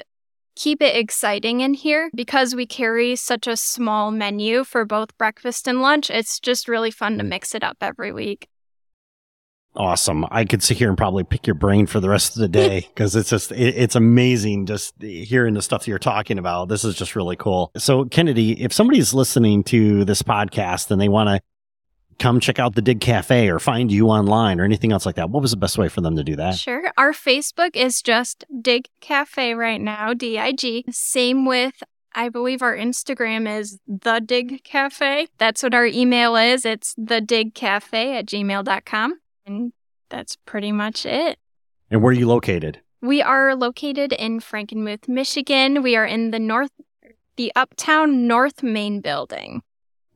keep 0.59 0.81
it 0.81 0.95
exciting 0.95 1.61
in 1.61 1.73
here 1.73 2.11
because 2.13 2.53
we 2.53 2.65
carry 2.65 3.15
such 3.15 3.47
a 3.47 3.55
small 3.55 4.11
menu 4.11 4.65
for 4.65 4.83
both 4.83 5.17
breakfast 5.17 5.69
and 5.69 5.81
lunch. 5.81 6.09
It's 6.09 6.37
just 6.37 6.67
really 6.67 6.91
fun 6.91 7.17
to 7.17 7.23
mm. 7.23 7.29
mix 7.29 7.55
it 7.55 7.63
up 7.63 7.77
every 7.79 8.11
week. 8.11 8.49
Awesome. 9.75 10.25
I 10.29 10.43
could 10.43 10.61
sit 10.61 10.77
here 10.77 10.89
and 10.89 10.97
probably 10.97 11.23
pick 11.23 11.47
your 11.47 11.53
brain 11.53 11.85
for 11.85 12.01
the 12.01 12.09
rest 12.09 12.35
of 12.35 12.41
the 12.41 12.49
day 12.49 12.81
because 12.93 13.15
it's 13.15 13.29
just, 13.29 13.53
it, 13.53 13.75
it's 13.77 13.95
amazing 13.95 14.65
just 14.65 15.01
hearing 15.01 15.53
the 15.53 15.61
stuff 15.61 15.85
that 15.85 15.87
you're 15.87 15.97
talking 15.97 16.37
about. 16.37 16.67
This 16.67 16.83
is 16.83 16.95
just 16.95 17.15
really 17.15 17.37
cool. 17.37 17.71
So, 17.77 18.03
Kennedy, 18.05 18.61
if 18.61 18.73
somebody's 18.73 19.13
listening 19.13 19.63
to 19.65 20.03
this 20.03 20.21
podcast 20.21 20.91
and 20.91 20.99
they 20.99 21.07
want 21.07 21.29
to 21.29 21.41
come 22.19 22.39
check 22.39 22.59
out 22.59 22.75
the 22.75 22.81
Dig 22.81 23.01
Cafe 23.01 23.49
or 23.49 23.59
find 23.59 23.91
you 23.91 24.09
online 24.09 24.59
or 24.59 24.65
anything 24.65 24.91
else 24.91 25.05
like 25.05 25.15
that, 25.15 25.29
what 25.29 25.41
was 25.41 25.51
the 25.51 25.57
best 25.57 25.77
way 25.77 25.89
for 25.89 26.01
them 26.01 26.15
to 26.15 26.23
do 26.23 26.35
that? 26.35 26.55
Sure. 26.55 26.91
Our 26.97 27.13
Facebook 27.13 27.75
is 27.75 28.01
just 28.01 28.45
Dig 28.61 28.89
Cafe 28.99 29.53
right 29.55 29.81
now, 29.81 30.13
D 30.13 30.37
I 30.37 30.51
G. 30.51 30.85
Same 30.91 31.45
with, 31.45 31.81
I 32.13 32.29
believe 32.29 32.61
our 32.61 32.75
Instagram 32.75 33.49
is 33.59 33.79
The 33.87 34.19
Dig 34.19 34.63
Cafe. 34.63 35.27
That's 35.37 35.63
what 35.63 35.73
our 35.73 35.85
email 35.85 36.35
is. 36.35 36.65
It's 36.65 36.93
The 36.97 37.21
Dig 37.21 37.55
Cafe 37.55 38.17
at 38.17 38.25
gmail.com. 38.25 39.19
And 39.45 39.73
that's 40.09 40.35
pretty 40.45 40.71
much 40.71 41.05
it. 41.05 41.39
And 41.89 42.03
where 42.03 42.11
are 42.11 42.13
you 42.13 42.27
located? 42.27 42.81
We 43.01 43.21
are 43.21 43.55
located 43.55 44.11
in 44.11 44.41
Frankenmuth, 44.41 45.07
Michigan. 45.07 45.81
We 45.81 45.95
are 45.95 46.05
in 46.05 46.31
the 46.31 46.39
north, 46.39 46.71
the 47.37 47.51
Uptown 47.55 48.27
North 48.27 48.61
Main 48.61 48.99
building. 48.99 49.61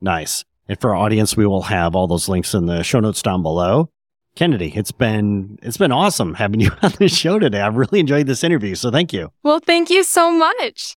Nice. 0.00 0.44
And 0.68 0.80
for 0.80 0.90
our 0.90 0.96
audience, 0.96 1.36
we 1.36 1.46
will 1.46 1.62
have 1.62 1.94
all 1.94 2.06
those 2.06 2.28
links 2.28 2.54
in 2.54 2.66
the 2.66 2.82
show 2.82 3.00
notes 3.00 3.22
down 3.22 3.42
below. 3.42 3.90
Kennedy, 4.34 4.72
it's 4.74 4.90
been 4.90 5.58
it's 5.62 5.76
been 5.76 5.92
awesome 5.92 6.34
having 6.34 6.60
you 6.64 6.72
on 6.82 6.92
the 6.98 7.08
show 7.08 7.38
today. 7.38 7.60
I've 7.60 7.76
really 7.76 8.00
enjoyed 8.00 8.26
this 8.26 8.42
interview, 8.42 8.74
so 8.74 8.90
thank 8.90 9.12
you. 9.12 9.30
Well, 9.42 9.60
thank 9.60 9.90
you 9.90 10.02
so 10.02 10.30
much. 10.30 10.92